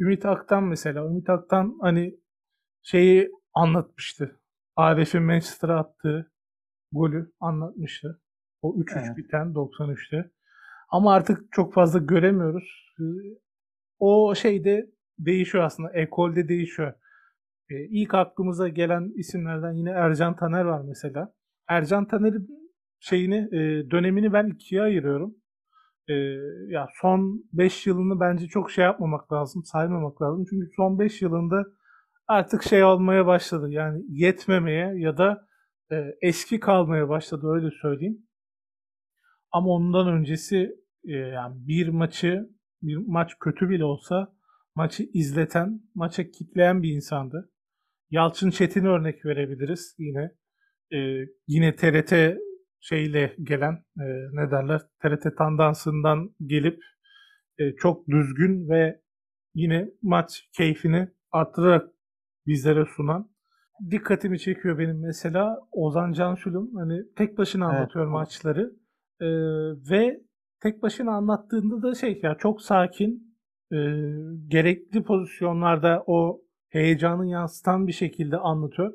Ümit 0.00 0.26
Aktan 0.26 0.64
mesela. 0.64 1.06
Ümit 1.06 1.30
Aktan 1.30 1.78
hani 1.80 2.14
şeyi 2.82 3.30
anlatmıştı. 3.54 4.40
Arif'in 4.78 5.22
Manchester'a 5.22 5.78
attığı 5.78 6.32
golü 6.92 7.32
anlatmıştı. 7.40 8.20
O 8.62 8.74
3-3 8.76 9.06
Evet. 9.06 9.16
biten 9.16 9.54
93'te. 9.54 10.30
Ama 10.88 11.14
artık 11.14 11.52
çok 11.52 11.74
fazla 11.74 11.98
göremiyoruz. 11.98 12.94
O 13.98 14.34
şeyde 14.34 14.90
değişiyor 15.18 15.64
aslında. 15.64 15.92
Ekolde 15.92 16.48
değişiyor. 16.48 16.92
Ee, 17.70 17.84
ilk 17.84 18.14
aklımıza 18.14 18.68
gelen 18.68 19.12
isimlerden 19.16 19.72
yine 19.72 19.90
Ercan 19.90 20.36
Taner 20.36 20.64
var 20.64 20.82
mesela. 20.88 21.34
Ercan 21.68 22.08
Taner'in 22.08 22.48
şeyini 23.00 23.36
e, 23.36 23.90
dönemini 23.90 24.32
ben 24.32 24.46
ikiye 24.46 24.82
ayırıyorum. 24.82 25.34
E, 26.08 26.14
ya 26.68 26.86
son 27.00 27.44
5 27.52 27.86
yılını 27.86 28.20
bence 28.20 28.46
çok 28.46 28.70
şey 28.70 28.84
yapmamak 28.84 29.32
lazım, 29.32 29.64
saymamak 29.64 30.22
lazım. 30.22 30.44
Çünkü 30.50 30.66
son 30.76 30.98
5 30.98 31.22
yılında 31.22 31.64
artık 32.28 32.62
şey 32.62 32.84
olmaya 32.84 33.26
başladı. 33.26 33.70
Yani 33.70 34.02
yetmemeye 34.08 34.94
ya 34.96 35.18
da 35.18 35.46
e, 35.92 35.96
eski 36.22 36.60
kalmaya 36.60 37.08
başladı 37.08 37.46
öyle 37.46 37.70
söyleyeyim. 37.82 38.26
Ama 39.52 39.68
ondan 39.68 40.08
öncesi 40.08 40.76
e, 41.04 41.12
yani 41.12 41.54
bir 41.68 41.88
maçı 41.88 42.48
bir 42.82 42.96
maç 42.96 43.32
kötü 43.40 43.70
bile 43.70 43.84
olsa 43.84 44.32
maçı 44.74 45.02
izleten, 45.14 45.80
maça 45.94 46.30
kitleyen 46.30 46.82
bir 46.82 46.90
insandı. 46.90 47.50
Yalçın 48.10 48.50
Çetin'e 48.50 48.88
örnek 48.88 49.24
verebiliriz 49.24 49.96
yine. 49.98 50.30
E, 50.92 50.98
yine 51.46 51.76
TRT 51.76 52.38
şeyle 52.80 53.36
gelen 53.42 53.72
e, 54.00 54.06
ne 54.32 54.50
derler 54.50 54.80
TRT 55.02 55.36
tandansından 55.38 56.34
gelip 56.46 56.80
e, 57.58 57.74
çok 57.76 58.08
düzgün 58.08 58.68
ve 58.68 59.00
yine 59.54 59.90
maç 60.02 60.48
keyfini 60.56 61.08
arttırarak 61.30 61.97
bizlere 62.48 62.84
sunan 62.96 63.28
dikkatimi 63.90 64.38
çekiyor 64.38 64.78
benim 64.78 65.00
mesela 65.00 65.58
Ozan 65.72 66.12
Cansulum 66.12 66.74
hani 66.74 67.02
tek 67.16 67.38
başına 67.38 67.66
anlatıyor 67.66 68.04
evet. 68.04 68.12
maçları 68.12 68.72
E, 69.20 69.28
ve 69.90 70.20
tek 70.60 70.82
başına 70.82 71.12
anlattığında 71.12 71.82
da 71.82 71.94
şey 71.94 72.20
ya 72.22 72.36
çok 72.38 72.62
sakin 72.62 73.36
e, 73.72 73.76
gerekli 74.48 75.02
pozisyonlarda 75.02 76.04
o 76.06 76.42
heyecanı 76.68 77.26
yansıtan 77.26 77.86
bir 77.86 77.92
şekilde 77.92 78.36
anlatıyor. 78.36 78.94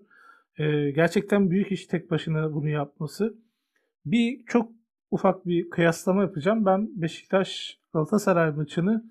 E, 0.57 0.91
gerçekten 0.91 1.49
büyük 1.49 1.71
iş 1.71 1.87
tek 1.87 2.11
başına 2.11 2.53
bunu 2.53 2.69
yapması. 2.69 3.37
Bir 4.05 4.45
çok 4.45 4.71
ufak 5.11 5.45
bir 5.45 5.69
kıyaslama 5.69 6.21
yapacağım. 6.21 6.65
Ben 6.65 7.01
Beşiktaş 7.01 7.79
Galatasaray 7.93 8.51
maçını 8.51 9.03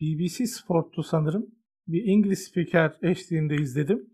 BBC 0.00 0.46
Sport'tu 0.46 1.02
sanırım. 1.02 1.46
Bir 1.92 2.02
İngiliz 2.04 2.44
spiker 2.44 2.92
eşliğinde 3.02 3.54
izledim. 3.54 4.06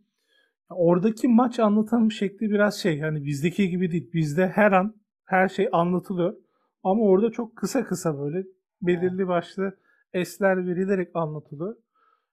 Oradaki 0.70 1.28
maç 1.28 1.58
anlatım 1.58 2.12
şekli 2.12 2.50
biraz 2.50 2.74
şey 2.78 3.00
hani 3.00 3.24
bizdeki 3.24 3.68
gibi 3.70 3.92
değil. 3.92 4.10
Bizde 4.12 4.48
her 4.48 4.72
an 4.72 4.94
her 5.24 5.48
şey 5.48 5.68
anlatılıyor. 5.72 6.34
Ama 6.82 7.02
orada 7.02 7.30
çok 7.30 7.56
kısa 7.56 7.84
kısa 7.84 8.18
böyle 8.18 8.46
belirli 8.82 9.28
başlı 9.28 9.78
esler 10.12 10.66
verilerek 10.66 11.08
anlatılıyor. 11.14 11.76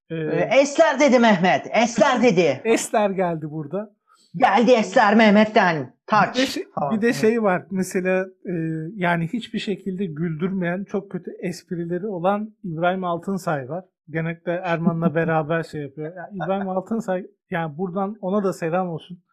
Ee, 0.09 0.15
Ee, 0.15 0.49
Esler 0.61 0.99
dedi 0.99 1.19
Mehmet. 1.19 1.67
Esler 1.83 2.23
dedi. 2.23 2.61
esler 2.65 3.09
geldi 3.09 3.45
burada. 3.49 3.93
Geldi 4.35 4.71
Esler 4.71 5.15
Mehmet'ten. 5.15 5.75
Bir 5.75 5.81
de, 5.85 5.91
Taç. 6.07 6.37
şey, 6.37 6.63
bir 6.91 7.01
de 7.01 7.13
şey 7.13 7.43
var 7.43 7.65
mesela 7.71 8.25
e, 8.45 8.53
yani 8.95 9.27
hiçbir 9.33 9.59
şekilde 9.59 10.05
güldürmeyen 10.05 10.83
çok 10.83 11.11
kötü 11.11 11.31
esprileri 11.41 12.07
olan 12.07 12.55
İbrahim 12.63 13.03
Altınsay 13.03 13.69
var. 13.69 13.85
Genellikle 14.09 14.51
Erman'la 14.51 15.15
beraber 15.15 15.63
şey 15.63 15.81
yapıyor. 15.81 16.15
Yani 16.15 16.35
İbrahim 16.35 16.69
Altınsay 16.69 17.27
yani 17.49 17.77
buradan 17.77 18.17
ona 18.21 18.43
da 18.43 18.53
selam 18.53 18.89
olsun. 18.89 19.23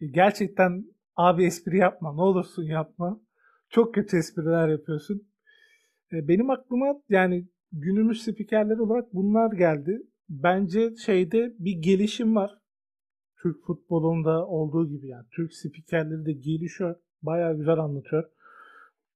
E, 0.00 0.06
Gerçekten 0.06 0.84
abi 1.16 1.44
espri 1.44 1.78
yapma 1.78 2.14
ne 2.14 2.20
olursun 2.20 2.62
yapma. 2.62 3.20
Çok 3.68 3.94
kötü 3.94 4.16
espriler 4.16 4.68
yapıyorsun. 4.68 5.22
E, 6.12 6.28
Benim 6.28 6.50
aklıma 6.50 6.86
yani 7.08 7.48
günümüz 7.72 8.22
spikerleri 8.22 8.80
olarak 8.82 9.14
bunlar 9.14 9.52
geldi. 9.52 10.02
Bence 10.28 10.96
şeyde 10.96 11.54
bir 11.58 11.76
gelişim 11.82 12.36
var. 12.36 12.50
Türk 13.42 13.64
futbolunda 13.66 14.46
olduğu 14.46 14.88
gibi 14.88 15.06
yani 15.08 15.26
Türk 15.36 15.54
spikerleri 15.54 16.26
de 16.26 16.32
gelişiyor. 16.32 16.94
Bayağı 17.22 17.56
güzel 17.56 17.78
anlatıyor. 17.78 18.24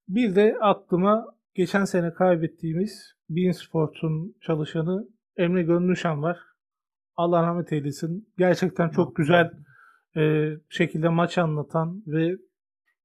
Bir 0.09 0.36
de 0.36 0.57
aklıma 0.61 1.34
geçen 1.55 1.85
sene 1.85 2.13
kaybettiğimiz 2.15 3.15
Bein 3.31 3.51
Sports'un 3.53 4.37
çalışanı 4.41 5.09
Emre 5.37 5.63
Gönlüşan 5.63 6.23
var. 6.23 6.39
Allah 7.17 7.43
rahmet 7.43 7.73
eylesin. 7.73 8.29
Gerçekten 8.39 8.89
çok 8.89 9.17
güzel 9.17 9.51
e, 10.17 10.51
şekilde 10.69 11.09
maç 11.09 11.39
anlatan 11.39 12.03
ve 12.07 12.37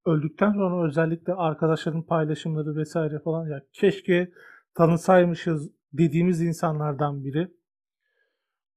öldükten 0.06 0.52
sonra 0.54 0.88
özellikle 0.88 1.34
arkadaşların 1.34 2.04
paylaşımları 2.04 2.76
vesaire 2.76 3.20
falan 3.20 3.47
ya 3.47 3.62
keşke 3.74 4.32
tanısaymışız 4.76 5.72
dediğimiz 5.93 6.41
insanlardan 6.41 7.24
biri. 7.24 7.47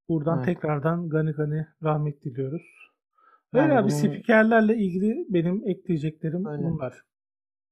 Buradan 0.09 0.37
Evet. 0.37 0.47
tekrardan 0.47 1.09
gani 1.09 1.33
gani 1.33 1.67
rahmet 1.83 2.25
diliyoruz. 2.25 2.63
Öyle 3.53 3.63
Yani 3.65 3.73
abi 3.79 3.83
bunun- 3.83 3.99
spikerlerle 3.99 4.77
ilgili 4.77 5.27
benim 5.29 5.69
ekleyeceklerim 5.69 6.47
Öyle. 6.47 6.63
bunlar. 6.63 6.95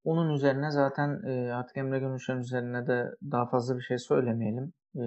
Onun 0.05 0.31
üzerine 0.31 0.71
zaten 0.71 1.23
e, 1.27 1.53
artık 1.53 1.77
Emre 1.77 1.99
Gönüşen 1.99 2.37
üzerine 2.37 2.87
de 2.87 3.11
daha 3.31 3.47
fazla 3.47 3.77
bir 3.77 3.83
şey 3.83 3.99
söylemeyelim. 3.99 4.73
E, 4.95 5.05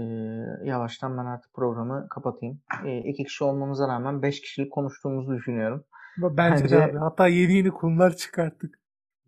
yavaştan 0.64 1.18
ben 1.18 1.26
artık 1.26 1.54
programı 1.54 2.08
kapatayım. 2.10 2.62
E, 2.86 2.98
iki 2.98 3.24
kişi 3.24 3.44
olmamıza 3.44 3.88
rağmen 3.88 4.22
beş 4.22 4.42
kişilik 4.42 4.72
konuştuğumuzu 4.72 5.36
düşünüyorum. 5.36 5.84
Bence, 6.18 6.64
Bence- 6.64 6.84
abi. 6.84 6.98
Hatta 6.98 7.28
yeni 7.28 7.54
yeni 7.54 7.72
konular 7.72 8.16
çıkarttık. 8.16 8.80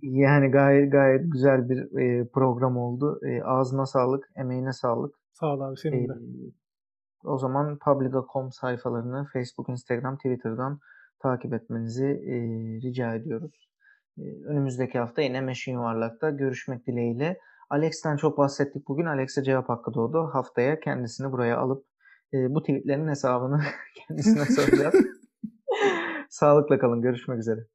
Yani 0.02 0.52
gayet 0.52 0.92
gayet 0.92 1.32
güzel 1.32 1.70
bir 1.70 2.00
e, 2.02 2.28
program 2.28 2.78
oldu. 2.78 3.20
E, 3.26 3.44
ağzına 3.44 3.86
sağlık, 3.86 4.30
emeğine 4.36 4.74
sağlık. 4.74 5.16
Sağ 5.34 5.54
ol 5.54 5.60
abi 5.60 5.78
senin 5.78 6.08
de. 6.08 6.14
Ee, 6.14 6.52
o 7.24 7.38
zaman 7.38 7.78
Publica.com 7.86 8.52
sayfalarını 8.52 9.28
Facebook, 9.34 9.70
Instagram, 9.70 10.18
Twitter'dan 10.18 10.80
takip 11.20 11.54
etmenizi 11.54 12.06
e, 12.06 12.36
rica 12.82 13.16
ediyoruz. 13.16 13.70
E, 14.18 14.24
önümüzdeki 14.46 15.00
hafta 15.00 15.22
yine 15.22 15.42
Meşin 15.42 15.74
Yuvarlak'ta 15.74 16.30
görüşmek 16.30 16.88
dileğiyle. 16.88 17.40
Alex'ten 17.70 18.18
çok 18.18 18.38
bahsettik 18.38 18.88
bugün. 18.88 19.06
Alex'e 19.06 19.44
cevap 19.44 19.70
hakkı 19.70 19.94
doğdu. 19.94 20.30
Haftaya 20.34 20.80
kendisini 20.80 21.32
buraya 21.32 21.58
alıp 21.58 21.86
e, 22.34 22.38
bu 22.56 22.62
tweetlerin 22.62 23.08
hesabını 23.08 23.62
kendisine 24.08 24.46
soracağız. 24.46 24.96
Sağlıkla 26.30 26.80
kalın. 26.80 27.02
Görüşmek 27.02 27.40
üzere. 27.40 27.75